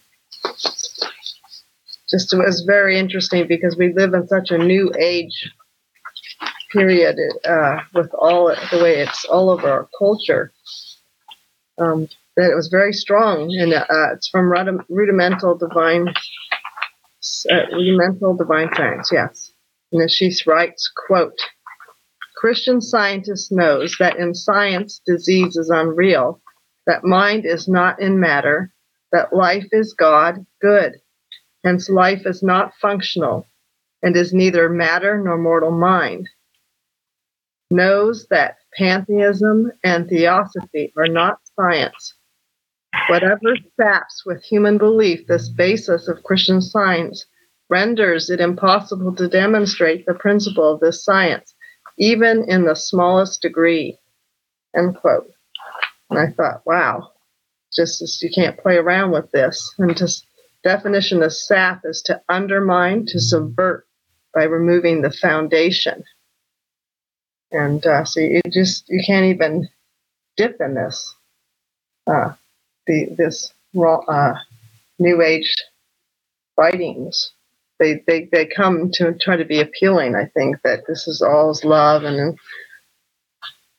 [2.09, 5.51] just was very interesting because we live in such a new age
[6.71, 10.51] period uh, with all the way it's all over our culture.
[11.77, 14.51] Um, that it was very strong, and uh, it's from
[14.89, 16.07] rudimental divine,
[17.51, 19.09] uh, rudimental divine science.
[19.11, 19.51] Yes,
[19.91, 21.39] and she writes, "quote."
[22.37, 26.39] Christian scientist knows that in science, disease is unreal,
[26.85, 28.71] that mind is not in matter,
[29.11, 30.93] that life is God, good.
[31.63, 33.47] Hence, life is not functional
[34.03, 36.29] and is neither matter nor mortal mind.
[37.71, 42.13] Knows that pantheism and theosophy are not science.
[43.09, 47.25] Whatever saps with human belief this basis of Christian science
[47.69, 51.53] renders it impossible to demonstrate the principle of this science,
[51.97, 53.97] even in the smallest degree.
[54.75, 55.31] End quote.
[56.09, 57.11] And I thought, wow,
[57.73, 59.73] just as you can't play around with this.
[59.77, 60.25] And just
[60.63, 63.87] definition of sap is to undermine, to subvert
[64.33, 66.03] by removing the foundation.
[67.51, 69.69] And uh, so you just you can't even
[70.35, 71.15] dip in this
[72.05, 72.33] uh,
[72.87, 74.33] the this uh,
[74.99, 75.53] new age
[76.57, 77.31] writings.
[77.79, 80.15] They, they they come to try to be appealing.
[80.15, 82.37] I think that this is all is love and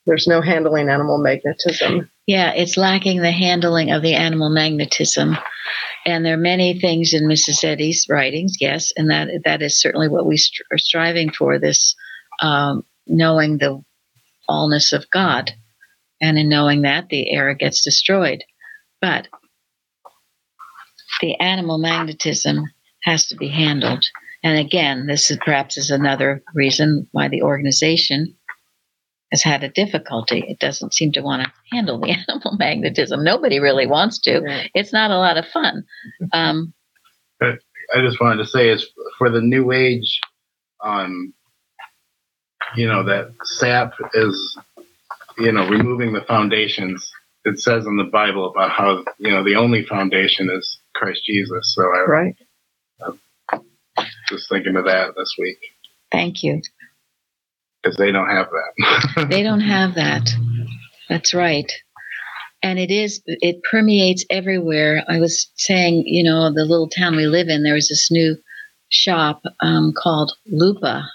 [0.07, 2.11] there's no handling animal magnetism.
[2.27, 5.37] Yeah, it's lacking the handling of the animal magnetism.
[6.07, 7.65] And there are many things in Mrs.
[7.65, 11.95] Eddy's writings, yes, and that that is certainly what we str- are striving for this
[12.41, 13.83] um, knowing the
[14.49, 15.53] allness of God.
[16.21, 18.45] And in knowing that, the error gets destroyed.
[19.01, 19.29] But
[21.21, 22.65] the animal magnetism
[23.05, 24.05] has to be handled.
[24.43, 28.37] And again, this is perhaps is another reason why the organization
[29.33, 30.45] has had a difficulty.
[30.47, 33.23] It doesn't seem to want to handle the animal magnetism.
[33.23, 34.43] Nobody really wants to.
[34.45, 34.67] Yeah.
[34.75, 35.85] It's not a lot of fun.
[36.33, 36.73] Um,
[37.41, 38.87] I just wanted to say is
[39.17, 40.21] for the new age,
[40.83, 41.33] um,
[42.77, 44.59] you know, that sap is,
[45.39, 47.11] you know, removing the foundations.
[47.49, 51.75] It says in the Bible about how, you know, the only foundation is Christ Jesus.
[51.75, 52.37] So I Right.
[53.01, 53.21] I'm
[54.29, 55.59] just thinking of that this week
[56.13, 56.61] thank you.
[57.83, 59.29] because they don't have that.
[59.31, 60.31] They don't have that.
[61.09, 61.71] That's right.
[62.63, 65.05] And it is, it permeates everywhere.
[65.09, 68.37] I was saying, you know, the little town we live in, there was this new
[68.89, 71.09] shop um, called Lupa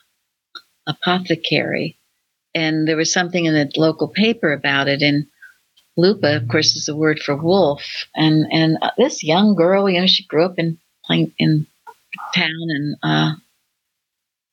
[0.88, 1.99] Apothecary.
[2.55, 5.01] And there was something in the local paper about it.
[5.01, 5.25] And
[5.95, 7.83] Lupa, of course, is the word for wolf.
[8.15, 10.77] And and uh, this young girl, you know, she grew up in
[11.37, 11.67] in
[12.33, 13.33] town and uh,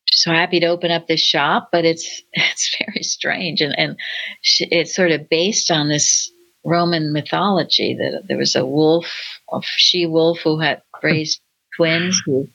[0.07, 3.97] so happy to open up this shop, but it's it's very strange and and
[4.43, 6.31] she, it's sort of based on this
[6.65, 9.07] Roman mythology that there was a wolf,
[9.51, 11.41] a she wolf who had raised
[11.77, 12.21] twins.
[12.27, 12.49] Who,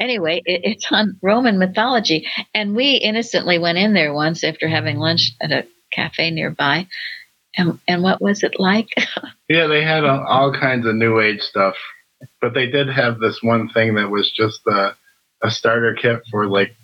[0.00, 4.96] anyway, it, it's on Roman mythology, and we innocently went in there once after having
[4.96, 6.86] lunch at a cafe nearby.
[7.56, 8.88] And, and what was it like?
[9.48, 11.74] yeah, they had all, all kinds of new age stuff,
[12.40, 14.94] but they did have this one thing that was just a,
[15.42, 16.74] a starter kit for like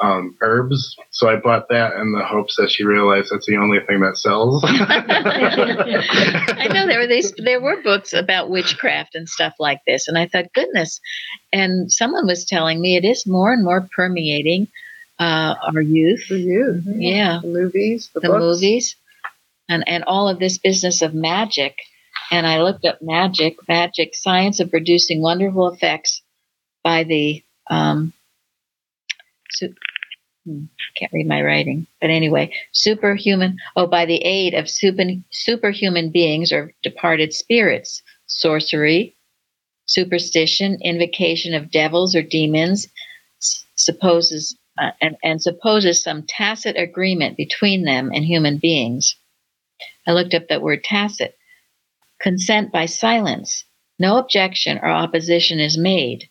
[0.00, 0.94] um, herbs.
[1.10, 4.18] So I bought that in the hopes that she realized that's the only thing that
[4.18, 4.62] sells.
[4.68, 10.18] I know there were these there were books about witchcraft and stuff like this, and
[10.18, 11.00] I thought, goodness.
[11.52, 14.68] And someone was telling me it is more and more permeating
[15.18, 16.24] uh, our youth.
[16.24, 16.82] For you.
[16.84, 18.40] Yeah, The movies, the, the books.
[18.40, 18.96] movies,
[19.68, 21.76] and and all of this business of magic.
[22.30, 26.22] And I looked up magic, magic science of producing wonderful effects
[26.82, 28.12] by the um,
[29.50, 29.74] su-
[30.44, 30.64] hmm,
[30.96, 33.58] can't read my writing, but anyway, superhuman.
[33.76, 39.16] Oh, by the aid of super, superhuman beings or departed spirits, sorcery,
[39.86, 42.88] superstition, invocation of devils or demons,
[43.76, 49.16] supposes uh, and, and supposes some tacit agreement between them and human beings.
[50.06, 51.36] I looked up that word tacit.
[52.20, 53.64] Consent by silence.
[53.98, 56.28] No objection or opposition is made.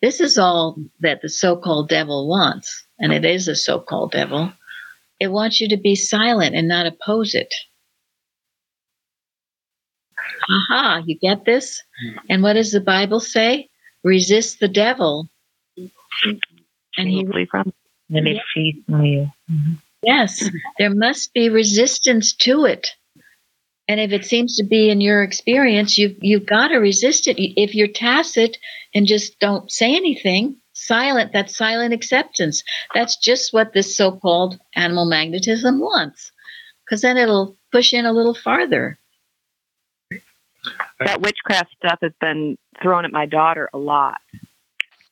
[0.00, 4.12] This is all that the so called devil wants, and it is a so called
[4.12, 4.52] devil.
[5.18, 7.52] It wants you to be silent and not oppose it.
[10.50, 11.82] Aha, you get this?
[12.00, 12.18] Hmm.
[12.30, 13.68] And what does the Bible say?
[14.04, 15.28] Resist the devil.
[16.96, 17.72] And he flee from
[18.10, 19.30] and it flees from you.
[19.50, 19.74] Mm-hmm.
[20.02, 22.88] Yes, there must be resistance to it.
[23.88, 27.36] And if it seems to be in your experience, you've, you've got to resist it.
[27.38, 28.58] If you're tacit
[28.94, 32.62] and just don't say anything, silent, that's silent acceptance.
[32.94, 36.32] That's just what this so called animal magnetism wants.
[36.84, 38.98] Because then it'll push in a little farther.
[41.00, 44.20] that witchcraft stuff has been thrown at my daughter a lot.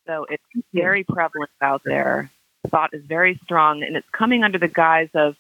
[0.07, 2.31] So it's very prevalent out there.
[2.69, 5.37] Thought is very strong, and it's coming under the guise of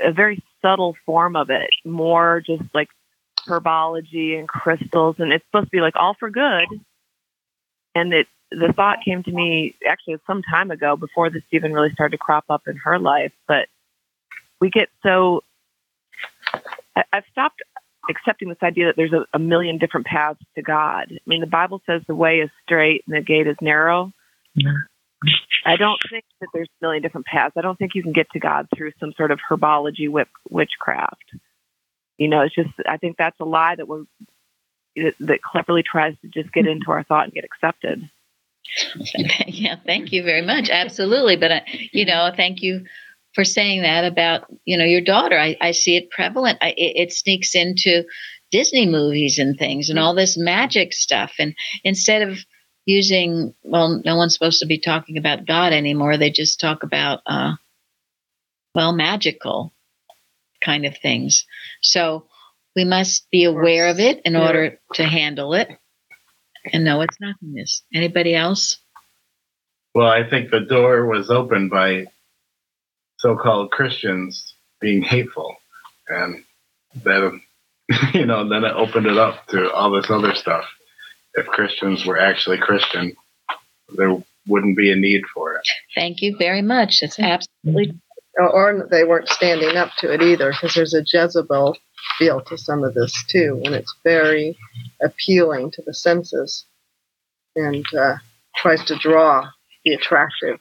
[0.00, 2.88] a very subtle form of it, more just like
[3.46, 6.66] herbology and crystals, and it's supposed to be like all for good.
[7.94, 11.92] And it, the thought came to me actually some time ago before this even really
[11.92, 13.32] started to crop up in her life.
[13.46, 13.68] But
[14.60, 15.42] we get so
[16.96, 17.62] I, I've stopped
[18.08, 21.06] accepting this idea that there's a, a million different paths to God.
[21.10, 24.12] I mean, the Bible says the way is straight and the gate is narrow.
[24.54, 24.72] Yeah.
[25.64, 27.54] I don't think that there's a million different paths.
[27.56, 31.24] I don't think you can get to God through some sort of herbology whip, witchcraft.
[32.18, 34.04] You know, it's just I think that's a lie that we're
[35.20, 38.08] that cleverly tries to just get into our thought and get accepted.
[39.46, 40.68] yeah, thank you very much.
[40.70, 41.60] Absolutely, but uh,
[41.92, 42.84] you know, thank you
[43.34, 45.38] for saying that about you know your daughter.
[45.38, 46.58] I, I see it prevalent.
[46.60, 48.04] I, it, it sneaks into
[48.52, 51.32] Disney movies and things and all this magic stuff.
[51.38, 52.38] And instead of
[52.84, 56.16] using, well, no one's supposed to be talking about God anymore.
[56.16, 57.54] They just talk about, uh,
[58.74, 59.72] well, magical
[60.64, 61.46] kind of things.
[61.80, 62.26] So
[62.74, 65.68] we must be aware of it in order to handle it
[66.72, 67.82] and know it's nothingness.
[67.94, 68.78] Anybody else?
[69.94, 72.06] Well, I think the door was opened by
[73.18, 75.56] so-called Christians being hateful,
[76.08, 76.44] and
[76.94, 77.42] then
[78.14, 80.64] you know then it opened it up to all this other stuff.
[81.34, 83.14] If Christians were actually Christian,
[83.96, 84.16] there
[84.46, 85.62] wouldn't be a need for it.
[85.94, 86.98] Thank you very much.
[87.02, 87.98] It's absolutely
[88.36, 91.76] Or, or they weren't standing up to it either, because there's a Jezebel
[92.18, 94.56] feel to some of this too, and it's very
[95.02, 96.64] appealing to the senses,
[97.56, 98.16] and uh,
[98.56, 99.48] tries to draw
[99.84, 100.58] the attractive.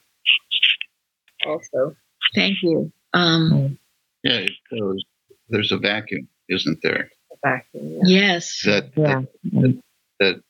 [1.45, 1.95] Also,
[2.35, 2.91] thank you.
[3.13, 3.77] Um,
[4.23, 5.03] Yeah, it shows
[5.49, 7.09] there's a vacuum, isn't there?
[7.29, 7.91] the vacuum.
[8.03, 8.21] Yeah.
[8.33, 8.61] yes.
[8.65, 9.21] That, Yeah.
[9.21, 9.27] that
[9.61, 9.81] that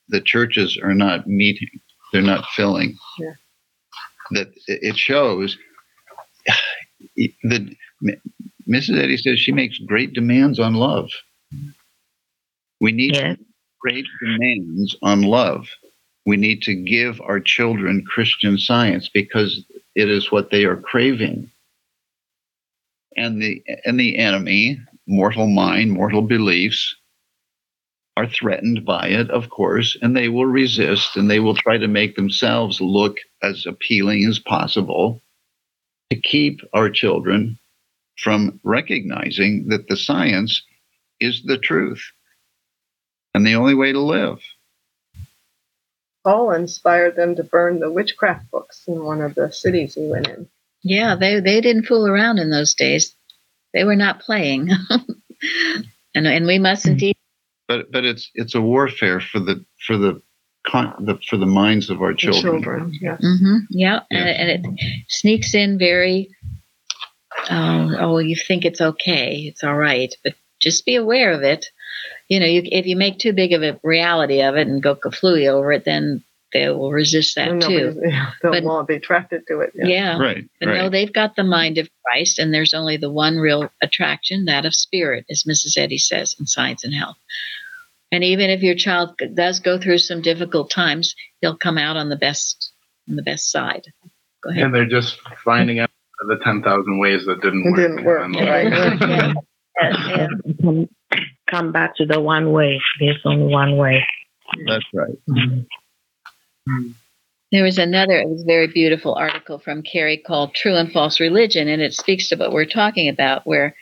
[0.09, 1.69] the churches are not meeting,
[2.11, 2.97] they're not filling.
[3.19, 3.33] Yeah.
[4.31, 5.57] That it shows
[7.43, 7.75] that
[8.69, 8.99] Mrs.
[9.01, 11.09] Eddy says she makes great demands on love.
[12.79, 13.37] We need Yes.
[13.81, 15.67] great demands on love.
[16.25, 19.63] We need to give our children Christian science because
[19.95, 21.49] it is what they are craving.
[23.17, 26.95] And the and the enemy, mortal mind, mortal beliefs,
[28.17, 31.87] are threatened by it, of course, and they will resist and they will try to
[31.87, 35.21] make themselves look as appealing as possible
[36.09, 37.57] to keep our children
[38.17, 40.61] from recognizing that the science
[41.19, 42.03] is the truth
[43.33, 44.39] and the only way to live.
[46.23, 50.27] Paul inspired them to burn the witchcraft books in one of the cities he went
[50.27, 50.47] in.
[50.83, 53.15] Yeah, they they didn't fool around in those days.
[53.73, 54.69] They were not playing.
[56.15, 56.99] and and we mustn't Mm-hmm.
[57.79, 60.21] Eat But but it's it's a warfare for the for the,
[60.67, 62.61] con, the for the minds of our The children.
[62.63, 63.17] children, yeah.
[63.17, 64.17] hmm yeah, Yeah.
[64.19, 66.29] And, it, and it sneaks in very
[67.49, 71.67] um, oh you think it's okay, it's all right, but just be aware of it.
[72.29, 74.95] You know, you, if you make too big of a reality of it and go
[74.95, 77.99] kaflooey over it, then they will resist that And too.
[78.05, 79.71] yeah, they'll But- want to be attracted to it.
[79.73, 79.85] Yeah.
[79.87, 80.17] Yeah.
[80.19, 80.45] Right.
[80.59, 84.45] But no, they've got the mind of Christ, and there's only the one real attraction,
[84.45, 85.77] that of spirit, as Mrs.
[85.77, 87.17] Eddy says in Science and Health.
[88.11, 92.09] And even if your child does go through some difficult times, he'll come out on
[92.09, 92.71] the best
[93.09, 93.85] on the best side.
[94.43, 94.63] Go ahead.
[94.65, 95.89] And they're just finding out
[96.27, 97.77] the 10,000 ways that didn't It work.
[97.77, 99.35] didn't work, And- right.
[99.81, 100.27] Yeah.
[100.61, 100.89] Come,
[101.49, 102.79] come back to the one way.
[102.99, 104.05] There's only one way.
[104.67, 105.15] That's right.
[107.51, 111.19] There was another, it was a very beautiful article from Carrie called True and False
[111.19, 113.75] Religion, and it speaks to what we're talking about, where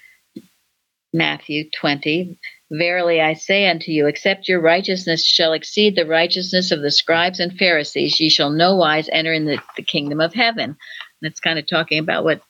[1.14, 2.40] Matthew 20,
[2.72, 7.40] Verily I say unto you, except your righteousness shall exceed the righteousness of the scribes
[7.40, 10.78] and Pharisees, ye shall no wise enter in the, the kingdom of heaven.
[11.22, 12.42] And it's kind of talking about what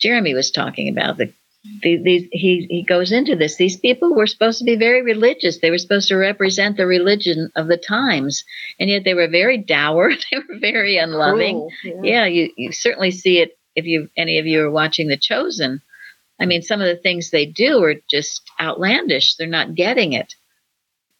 [0.00, 1.18] Jeremy was talking about.
[1.18, 1.34] The,
[1.82, 3.56] the, these, he, he goes into this.
[3.56, 5.58] These people were supposed to be very religious.
[5.58, 8.44] They were supposed to represent the religion of the times
[8.78, 10.10] and yet they were very dour.
[10.30, 11.68] They were very unloving.
[11.82, 15.18] Cruel, Yeah, you, you certainly see it if you any of you are watching The
[15.18, 15.82] Chosen.
[16.40, 19.36] I mean, some of the things they do are just outlandish.
[19.36, 20.34] They're not getting it.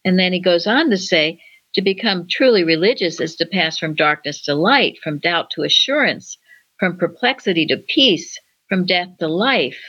[0.04, 1.40] And then he goes on to say,
[1.74, 6.36] to become truly religious is to pass from darkness to light, from doubt to assurance,
[6.78, 9.80] from perplexity to peace, from death to life.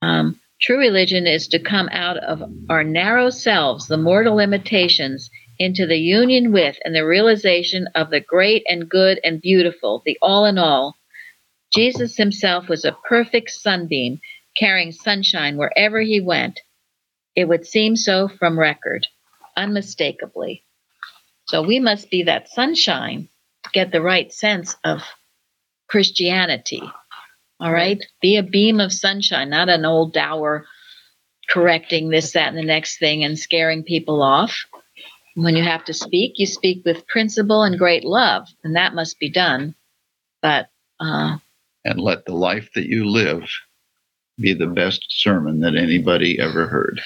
[0.00, 5.86] Um, true religion is to come out of our narrow selves, the mortal limitations, into
[5.86, 10.44] the union with and the realization of the great and good and beautiful, the all
[10.44, 10.94] in all.
[11.72, 14.20] Jesus himself was a perfect sunbeam,
[14.56, 16.60] carrying sunshine wherever he went.
[17.34, 19.06] It would seem so from record,
[19.56, 20.64] unmistakably.
[21.48, 23.28] So we must be that sunshine
[23.64, 25.02] to get the right sense of
[25.88, 26.82] Christianity.
[27.60, 28.04] All right?
[28.20, 30.66] Be a beam of sunshine, not an old dour
[31.48, 34.56] correcting this, that, and the next thing and scaring people off.
[35.34, 39.18] When you have to speak, you speak with principle and great love, and that must
[39.18, 39.74] be done.
[40.40, 41.36] But uh,
[41.86, 43.44] And let the life that you live
[44.40, 47.00] be the best sermon that anybody ever heard.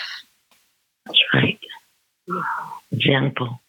[1.05, 1.61] That's right.
[2.91, 3.61] Example.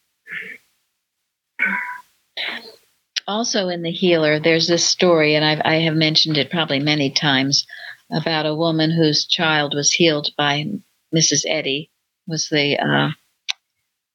[3.28, 7.12] Also in the healer, there's this story, and I've, I have mentioned it probably many
[7.12, 7.68] times
[8.09, 10.66] about a woman whose child was healed by
[11.14, 11.43] Mrs.
[11.45, 11.91] Eddy.
[12.26, 13.09] Was the uh,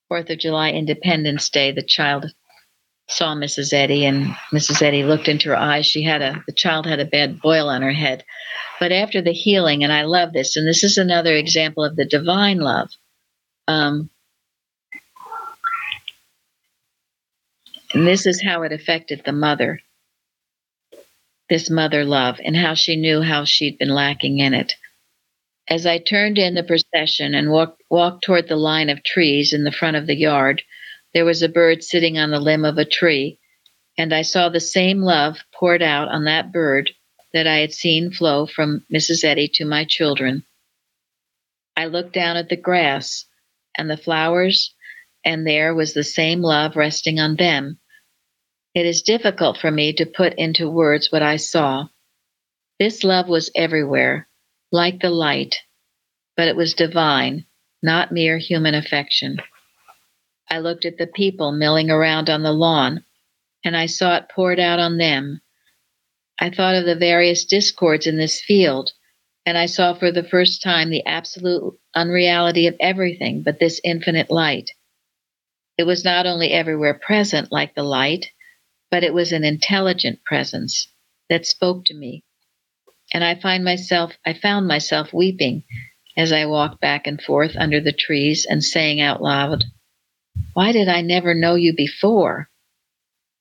[0.09, 1.73] Fourth of July Independence Day?
[1.73, 2.33] The child
[3.09, 3.73] saw Mrs.
[3.73, 4.83] Eddy, and Mrs.
[4.83, 5.87] Eddy looked into her eyes.
[5.87, 8.25] She had a the child had a bad boil on her head,
[8.81, 12.05] but after the healing, and I love this, and this is another example of the
[12.05, 12.91] divine love.
[13.69, 14.11] Um,
[17.95, 19.81] and this is how it affected the mother.
[21.49, 24.75] This mother love, and how she knew how she'd been lacking in it.
[25.69, 29.65] As I turned in the procession and walked, walked toward the line of trees in
[29.65, 30.63] the front of the yard,
[31.17, 33.41] there was a bird sitting on the limb of a tree,
[33.97, 36.91] and I saw the same love poured out on that bird
[37.33, 39.25] that I had seen flow from Mrs.
[39.25, 40.45] Eddy to my children.
[41.75, 43.25] I looked down at the grass
[43.79, 44.75] and the flowers,
[45.25, 47.81] and there was the same love resting on them.
[48.75, 51.87] It is difficult for me to put into words what I saw.
[52.79, 54.29] This love was everywhere,
[54.71, 55.57] like the light,
[56.37, 57.47] but it was divine,
[57.83, 59.39] not mere human affection.
[60.49, 63.05] I looked at the people milling around on the lawn,
[63.65, 65.41] and I saw it poured out on them.
[66.39, 68.93] I thought of the various discords in this field,
[69.45, 74.31] and I saw for the first time the absolute unreality of everything but this infinite
[74.31, 74.71] light.
[75.79, 78.31] It was not only everywhere present like the light,
[78.91, 80.89] but it was an intelligent presence
[81.29, 82.25] that spoke to me.
[83.13, 85.65] And I find myself I found myself weeping
[86.17, 89.65] as I walked back and forth under the trees and saying out loud,
[90.55, 92.49] Why did I never know you before?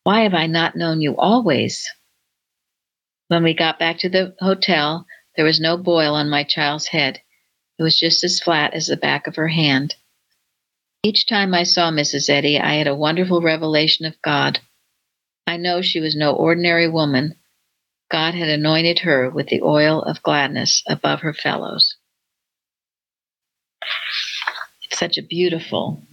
[0.03, 1.89] Why have I not known you always?
[3.27, 7.21] When we got back to the hotel, there was no boil on my child's head.
[7.79, 9.95] It was just as flat as the back of her hand.
[11.03, 12.29] Each time I saw Mrs.
[12.29, 14.59] Eddy, I had a wonderful revelation of God.
[15.47, 17.35] I know she was no ordinary woman.
[18.09, 21.97] God had anointed her with the oil of gladness above her fellows.
[24.83, 26.03] It's such a beautiful,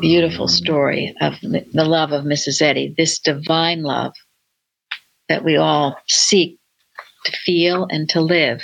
[0.00, 2.62] beautiful story of the love of Mrs.
[2.62, 4.12] Eddy, this divine love
[5.28, 6.58] that we all seek
[7.24, 8.62] to feel and to live.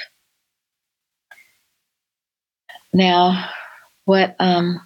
[2.93, 3.49] Now,
[4.05, 4.81] what um,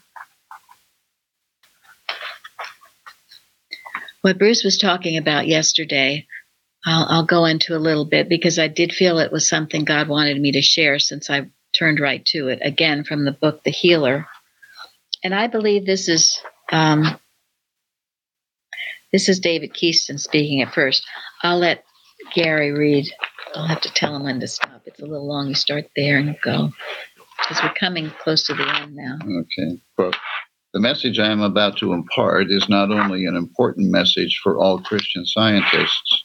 [4.23, 6.27] what Bruce was talking about yesterday,
[6.85, 10.09] I'll, I'll go into a little bit because I did feel it was something God
[10.09, 13.71] wanted me to share since I turned right to it again from the book The
[13.71, 14.27] Healer,
[15.27, 17.19] and I believe this is um,
[19.13, 21.05] this is David Keyston speaking at first.
[21.43, 21.85] I'll let
[22.33, 23.07] Gary read.
[23.53, 24.83] I'll have to tell him when to stop.
[24.87, 25.49] It's a little long.
[25.49, 26.71] You start there and go
[27.41, 29.19] because we're coming close to the end now.
[29.25, 29.83] Okay.
[29.99, 30.13] Well,
[30.73, 34.81] the message I am about to impart is not only an important message for all
[34.81, 36.25] Christian scientists,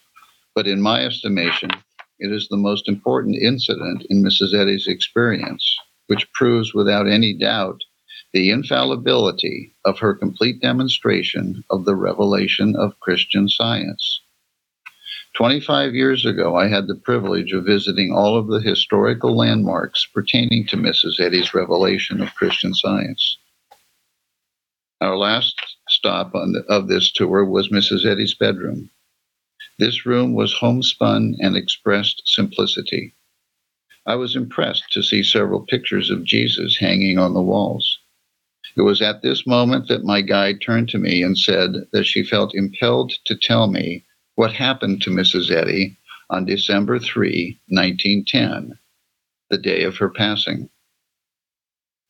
[0.54, 1.72] but in my estimation,
[2.20, 4.54] it is the most important incident in Mrs.
[4.54, 5.76] Eddy's experience,
[6.06, 7.82] which proves without any doubt
[8.34, 14.22] the infallibility of her complete demonstration of the revelation of Christian science.
[15.36, 20.66] 25 years ago, I had the privilege of visiting all of the historical landmarks pertaining
[20.68, 21.20] to Mrs.
[21.20, 23.38] Eddy's revelation of Christian science.
[25.02, 25.56] Our last
[25.90, 28.06] stop the, of this tour was Mrs.
[28.06, 28.92] Eddy's bedroom.
[29.80, 33.16] This room was homespun and expressed simplicity.
[34.06, 38.00] I was impressed to see several pictures of Jesus hanging on the walls.
[38.78, 42.24] It was at this moment that my guide turned to me and said that she
[42.24, 44.06] felt impelled to tell me
[44.36, 45.52] what happened to Mrs.
[45.52, 45.98] Eddy
[46.30, 48.78] on December 3, 1910,
[49.50, 50.70] the day of her passing.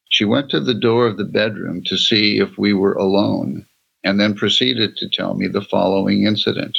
[0.09, 3.65] She went to the door of the bedroom to see if we were alone
[4.03, 6.77] and then proceeded to tell me the following incident,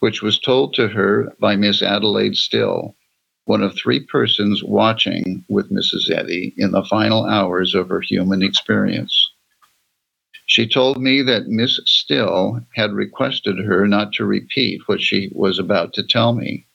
[0.00, 2.96] which was told to her by Miss Adelaide Still,
[3.44, 6.10] one of three persons watching with Mrs.
[6.10, 9.30] Eddy in the final hours of her human experience.
[10.46, 15.58] She told me that Miss Still had requested her not to repeat what she was
[15.58, 16.66] about to tell me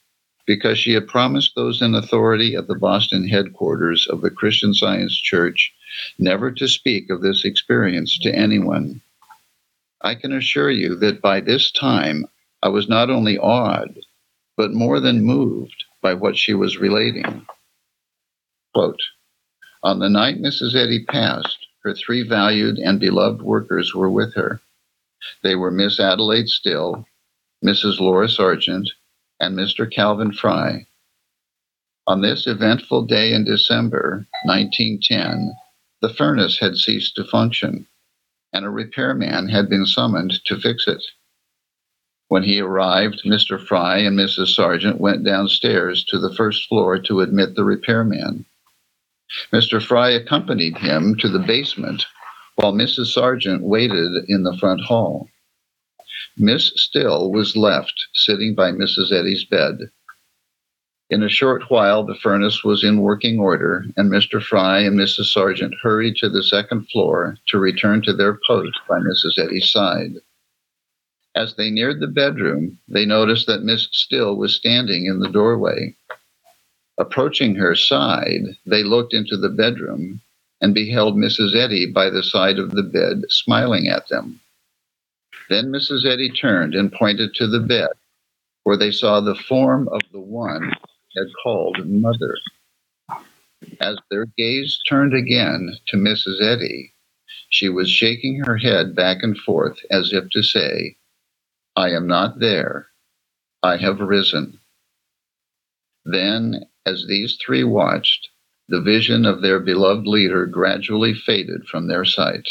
[0.45, 5.15] because she had promised those in authority at the Boston headquarters of the Christian Science
[5.15, 5.73] Church
[6.17, 9.01] never to speak of this experience to anyone.
[10.01, 12.25] I can assure you that by this time
[12.63, 13.99] I was not only awed,
[14.55, 17.45] but more than moved by what she was relating.
[18.73, 19.01] Quote,
[19.83, 20.75] On the night Mrs.
[20.75, 24.61] Eddy passed, her three valued and beloved workers were with her.
[25.43, 27.07] They were Miss Adelaide Still,
[27.63, 27.99] Mrs.
[27.99, 28.89] Laura Sargent,
[29.39, 29.91] and Mr.
[29.91, 30.85] Calvin Fry.
[32.05, 35.53] On this eventful day in December 1910,
[36.01, 37.87] the furnace had ceased to function,
[38.53, 41.03] and a repairman had been summoned to fix it.
[42.29, 43.59] When he arrived, Mr.
[43.59, 44.47] Fry and Mrs.
[44.47, 48.45] Sargent went downstairs to the first floor to admit the repairman.
[49.53, 49.81] Mr.
[49.81, 52.05] Fry accompanied him to the basement
[52.55, 53.13] while Mrs.
[53.13, 55.29] Sargent waited in the front hall.
[56.35, 59.11] Miss Still was left sitting by Mrs.
[59.11, 59.89] Eddy's bed.
[61.09, 64.43] In a short while, the furnace was in working order, and Mr.
[64.43, 65.31] Fry and Mrs.
[65.31, 69.37] Sargent hurried to the second floor to return to their post by Mrs.
[69.37, 70.15] Eddy's side.
[71.37, 75.95] As they neared the bedroom, they noticed that Miss Still was standing in the doorway.
[76.97, 80.21] Approaching her side, they looked into the bedroom
[80.61, 81.55] and beheld Mrs.
[81.55, 84.39] Eddy by the side of the bed, smiling at them.
[85.47, 86.07] Then Mrs.
[86.07, 87.91] Eddy turned and pointed to the bed,
[88.63, 90.71] where they saw the form of the one
[91.15, 92.35] had called mother.
[93.79, 96.41] As their gaze turned again to Mrs.
[96.41, 96.93] Eddy,
[97.49, 100.97] she was shaking her head back and forth as if to say,
[101.77, 102.87] I am not there.
[103.61, 104.59] I have risen.
[106.05, 108.29] Then, as these three watched,
[108.67, 112.49] the vision of their beloved leader gradually faded from their sight.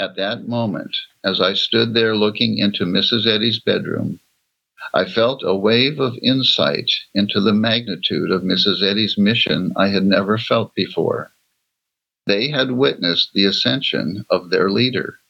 [0.00, 3.24] At that moment, as I stood there looking into Mrs.
[3.24, 4.18] Eddy's bedroom,
[4.92, 8.82] I felt a wave of insight into the magnitude of Mrs.
[8.82, 11.32] Eddy's mission I had never felt before.
[12.26, 15.20] They had witnessed the ascension of their leader.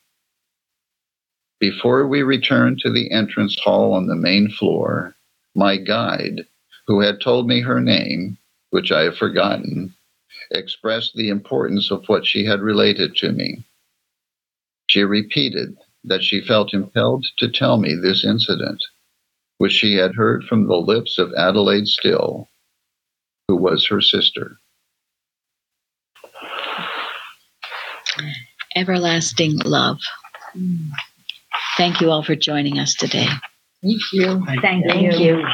[1.60, 5.14] Before we returned to the entrance hall on the main floor,
[5.54, 6.46] my guide,
[6.86, 8.38] who had told me her name,
[8.70, 9.94] which I have forgotten,
[10.50, 13.64] expressed the importance of what she had related to me.
[14.88, 18.84] She repeated that she felt impelled to tell me this incident,
[19.58, 22.48] which she had heard from the lips of Adelaide Still,
[23.48, 24.58] who was her sister.
[28.76, 30.00] Everlasting love.
[31.76, 33.26] Thank you all for joining us today.
[33.82, 34.44] Thank you.
[34.46, 35.38] Thank Thank you.
[35.38, 35.44] you.